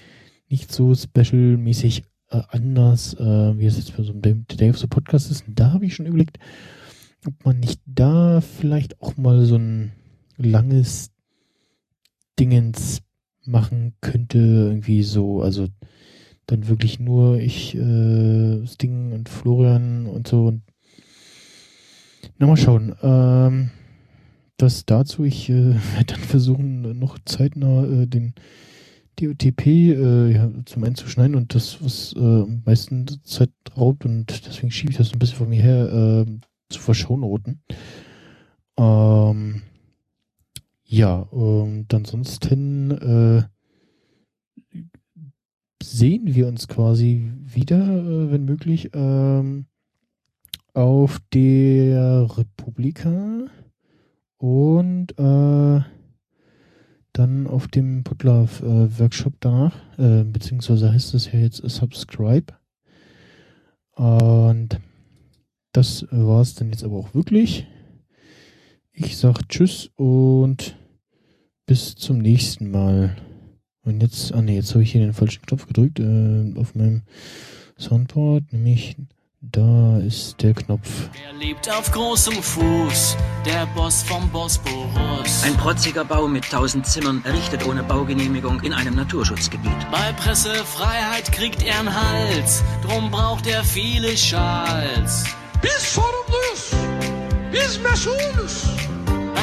nicht 0.49 0.73
so 0.73 0.95
special-mäßig 0.95 2.05
äh, 2.31 2.43
anders, 2.49 3.15
äh, 3.15 3.59
wie 3.59 3.67
es 3.67 3.79
jetzt 3.79 3.97
bei 3.97 4.03
so 4.03 4.13
einem 4.13 4.45
The 4.51 4.57
Day 4.57 4.71
of 4.71 4.79
the 4.79 4.87
Podcast 4.87 5.31
ist. 5.31 5.49
Und 5.49 5.59
da 5.59 5.73
habe 5.73 5.87
ich 5.87 5.95
schon 5.95 6.07
überlegt, 6.07 6.39
ob 7.27 7.45
man 7.45 7.61
nicht 7.61 7.81
da 7.87 8.41
vielleicht 8.41 9.01
auch 9.01 9.17
mal 9.17 9.45
so 9.47 9.57
ein 9.57 9.93
langes 10.37 11.11
Dingens 12.39 13.01
machen 13.45 13.95
könnte, 14.01 14.39
irgendwie 14.39 15.03
so, 15.03 15.43
also 15.43 15.69
dann 16.47 16.69
wirklich 16.69 16.99
nur 16.99 17.39
ich, 17.39 17.75
äh, 17.75 18.67
Sting 18.67 19.13
und 19.13 19.29
Florian 19.29 20.07
und 20.07 20.29
so. 20.29 20.47
Und 20.47 20.63
na, 22.39 22.47
mal 22.47 22.57
schauen. 22.57 22.95
Ähm, 23.03 23.71
das 24.57 24.87
dazu, 24.87 25.25
ich 25.25 25.49
äh, 25.49 25.75
werde 25.95 26.15
dann 26.15 26.21
versuchen, 26.21 26.99
noch 26.99 27.19
zeitnah 27.25 27.85
äh, 27.85 28.07
den 28.07 28.35
DOTP 29.21 29.67
äh, 29.67 30.33
ja, 30.33 30.51
zum 30.65 30.85
einen 30.85 30.95
zu 30.95 31.09
schneiden 31.09 31.35
und 31.35 31.55
das, 31.55 31.83
was 31.85 32.15
äh, 32.17 32.19
am 32.19 32.63
meisten 32.65 33.07
Zeit 33.25 33.51
raubt 33.77 34.05
und 34.05 34.47
deswegen 34.47 34.71
schiebe 34.71 34.91
ich 34.91 34.99
das 34.99 35.13
ein 35.13 35.19
bisschen 35.19 35.37
von 35.37 35.49
mir 35.49 35.63
her, 35.63 36.25
äh, 36.27 36.27
zu 36.71 36.81
verschonroten. 36.81 37.61
Ähm, 38.79 39.63
ja, 40.85 41.17
und 41.17 41.93
ansonsten 41.93 42.91
äh, 42.91 43.43
sehen 45.83 46.35
wir 46.35 46.49
uns 46.49 46.69
quasi 46.69 47.33
wieder, 47.45 47.79
äh, 47.79 48.33
wenn 48.33 48.45
möglich, 48.45 48.91
ähm, 48.95 49.67
auf 50.75 51.19
der 51.33 52.29
Republika 52.39 53.47
und 54.39 55.13
äh, 55.19 55.81
dann 57.13 57.47
auf 57.47 57.69
dem 57.69 58.05
Putlove-Workshop 58.05 59.35
danach, 59.41 59.77
äh, 59.99 60.25
beziehungsweise 60.25 60.93
heißt 60.93 61.15
es 61.15 61.31
ja 61.31 61.39
jetzt 61.39 61.59
Subscribe. 61.59 62.55
Und 63.95 64.81
das 65.73 66.07
war 66.11 66.41
es 66.41 66.55
dann 66.55 66.71
jetzt 66.71 66.85
aber 66.85 66.97
auch 66.97 67.15
wirklich. 67.15 67.67
Ich 68.93 69.17
sag 69.17 69.49
Tschüss 69.49 69.91
und 69.97 70.77
bis 71.67 71.95
zum 71.95 72.19
nächsten 72.19 72.71
Mal. 72.71 73.17
Und 73.85 74.01
jetzt, 74.01 74.33
ah 74.33 74.43
ne, 74.43 74.55
jetzt 74.55 74.73
habe 74.75 74.83
ich 74.83 74.93
hier 74.93 75.01
den 75.01 75.13
falschen 75.13 75.43
Knopf 75.43 75.67
gedrückt 75.67 75.99
äh, 75.99 76.55
auf 76.59 76.75
meinem 76.75 77.03
Soundboard, 77.79 78.53
nämlich 78.53 78.97
da 79.41 79.99
ist 79.99 80.41
der 80.41 80.55
Knopf. 80.55 80.89
Er 81.27 81.37
lebt 81.37 81.69
auf 81.69 81.91
großem 81.91 82.35
Fuß, 82.35 83.17
der 83.45 83.67
Boss 83.75 84.05
vom 84.05 84.29
Bosporus. 84.31 85.43
Ein 85.45 85.57
protziger 85.57 86.05
Bau 86.05 86.29
mit 86.29 86.49
tausend 86.49 86.87
Zimmern, 86.87 87.23
errichtet 87.25 87.67
ohne 87.67 87.83
Baugenehmigung 87.83 88.61
in 88.61 88.73
einem 88.73 88.95
Naturschutzgebiet. 88.95 89.91
Bei 89.91 90.13
Pressefreiheit 90.13 91.33
kriegt 91.33 91.65
er 91.65 91.81
einen 91.81 91.93
Hals, 91.93 92.63
drum 92.87 93.11
braucht 93.11 93.49
er 93.49 93.65
viele 93.65 94.17
Schals. 94.17 95.25
Bis 95.61 95.93
sorumluyuz, 95.93 96.77
bis 97.51 97.81
mesulüz. 97.81 98.69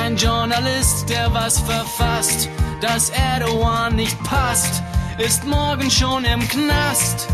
Ein 0.02 0.16
Journalist, 0.16 1.10
der 1.10 1.34
was 1.34 1.60
verfasst, 1.60 2.48
dass 2.82 3.10
Erdogan 3.10 3.96
nicht 3.96 4.22
passt, 4.24 4.84
ist 5.18 5.46
morgen 5.46 5.90
schon 5.92 6.26
im 6.26 6.48
Knast. 6.48 7.28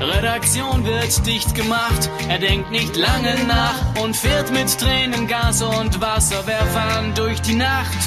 Redaktion 0.00 0.84
wird 0.84 1.26
dicht 1.26 1.54
gemacht, 1.54 2.08
er 2.28 2.38
denkt 2.38 2.70
nicht 2.70 2.96
lange 2.96 3.34
nach 3.46 4.02
und 4.02 4.16
fährt 4.16 4.50
mit 4.52 4.78
Tränen, 4.78 5.26
Gas 5.26 5.62
und 5.62 6.00
Wasserwerfern 6.00 7.14
durch 7.14 7.40
die 7.42 7.54
Nacht. 7.54 7.98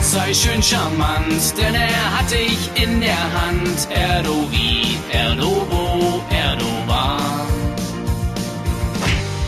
Sei 0.00 0.32
schön 0.32 0.62
charmant, 0.62 1.58
denn 1.58 1.74
er 1.74 2.18
hatte 2.18 2.36
ich 2.36 2.70
in 2.80 3.00
der 3.00 3.16
Hand. 3.16 3.88
Erdovi, 3.90 4.96
Erdobo, 5.12 6.22
Erdogan. 6.30 7.45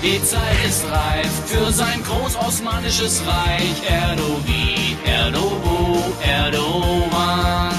Die 0.03 0.23
Zeit 0.23 0.65
ist 0.65 0.85
reif 0.89 1.31
für 1.47 1.73
sein 1.73 2.03
großosmanisches 2.05 3.21
Reich. 3.27 3.91
Erdovi, 3.91 4.97
Erdobo, 5.05 6.05
Erdogan. 6.23 7.75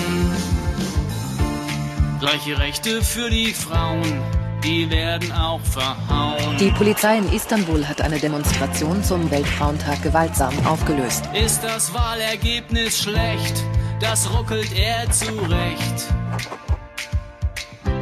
Gleiche 2.20 2.59
Rechte 2.59 3.01
für 3.01 3.30
die 3.30 3.53
Frauen, 3.53 4.22
die 4.61 4.89
werden 4.89 5.32
auch 5.32 5.61
verhauen. 5.61 6.57
Die 6.59 6.72
Polizei 6.72 7.17
in 7.20 7.32
Istanbul 7.32 7.88
hat 7.88 8.01
eine 8.01 8.20
Demonstration 8.20 9.01
zum 9.01 9.32
Weltfrauentag 9.32 10.03
gewaltsam 10.03 10.53
aufgelöst. 10.65 11.24
Ist 11.34 11.63
das 11.63 11.93
Wahlergebnis 11.93 13.01
schlecht? 13.01 13.63
Das 14.01 14.30
ruckelt 14.34 14.74
er 14.78 15.09
zurecht. 15.11 16.13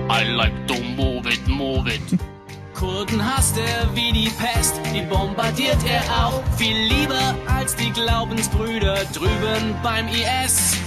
I 0.09 0.23
like 0.23 0.67
to 0.67 0.75
move 0.95 1.29
it, 1.29 1.47
move 1.47 1.87
it. 1.87 2.36
Kurden 2.77 3.25
hasst 3.25 3.57
er 3.57 3.95
wie 3.95 4.11
die 4.11 4.29
Pest, 4.29 4.75
die 4.93 5.01
bombardiert 5.01 5.77
er 5.89 6.03
auch 6.23 6.43
viel 6.57 6.77
lieber 6.77 7.35
als 7.47 7.75
die 7.75 7.89
Glaubensbrüder 7.89 8.97
drüben 9.13 9.75
beim 9.81 10.07
IS. 10.09 10.77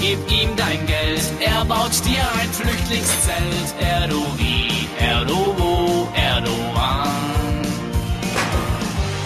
Gib 0.00 0.18
ihm 0.30 0.54
dein 0.56 0.86
Geld, 0.86 1.22
er 1.40 1.64
baut 1.64 1.90
dir 2.04 2.22
ein 2.40 2.48
Flüchtlingszelt. 2.52 3.74
Erdovi, 3.80 4.88
Erdovo, 5.00 6.06
Erdogan. 6.14 7.10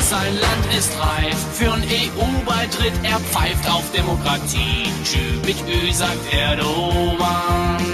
Sein 0.09 0.41
Land 0.41 0.79
ist 0.79 0.93
reif 0.99 1.37
für 1.53 1.75
einen 1.75 1.85
EU-Beitritt, 1.85 2.95
er 3.03 3.21
pfeift 3.21 3.69
auf 3.69 3.85
Demokratie. 3.95 4.91
Tschü 5.05 5.19
mit 5.45 5.59
Ü 5.69 5.93
sagt 5.93 6.33
Erdogan. 6.33 7.90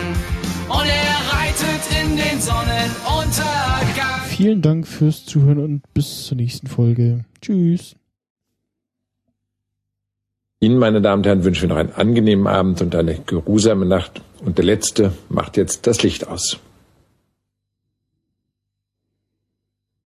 Und 0.68 0.86
er 0.86 1.16
reitet 1.32 1.82
in 2.02 2.16
den 2.16 2.40
Sonnenuntergang. 2.40 4.20
Vielen 4.28 4.62
Dank 4.62 4.86
fürs 4.86 5.24
Zuhören 5.24 5.58
und 5.58 5.82
bis 5.94 6.26
zur 6.26 6.36
nächsten 6.36 6.66
Folge. 6.66 7.24
Tschüss. 7.40 7.96
Ihnen, 10.60 10.78
meine 10.78 11.00
Damen 11.00 11.20
und 11.20 11.26
Herren, 11.26 11.44
wünschen 11.44 11.62
wir 11.62 11.68
noch 11.68 11.76
einen 11.76 11.92
angenehmen 11.92 12.46
Abend 12.46 12.80
und 12.82 12.94
eine 12.94 13.18
geruhsame 13.18 13.86
Nacht. 13.86 14.22
Und 14.44 14.58
der 14.58 14.64
Letzte 14.64 15.12
macht 15.28 15.56
jetzt 15.56 15.86
das 15.86 16.02
Licht 16.02 16.26
aus. 16.26 16.58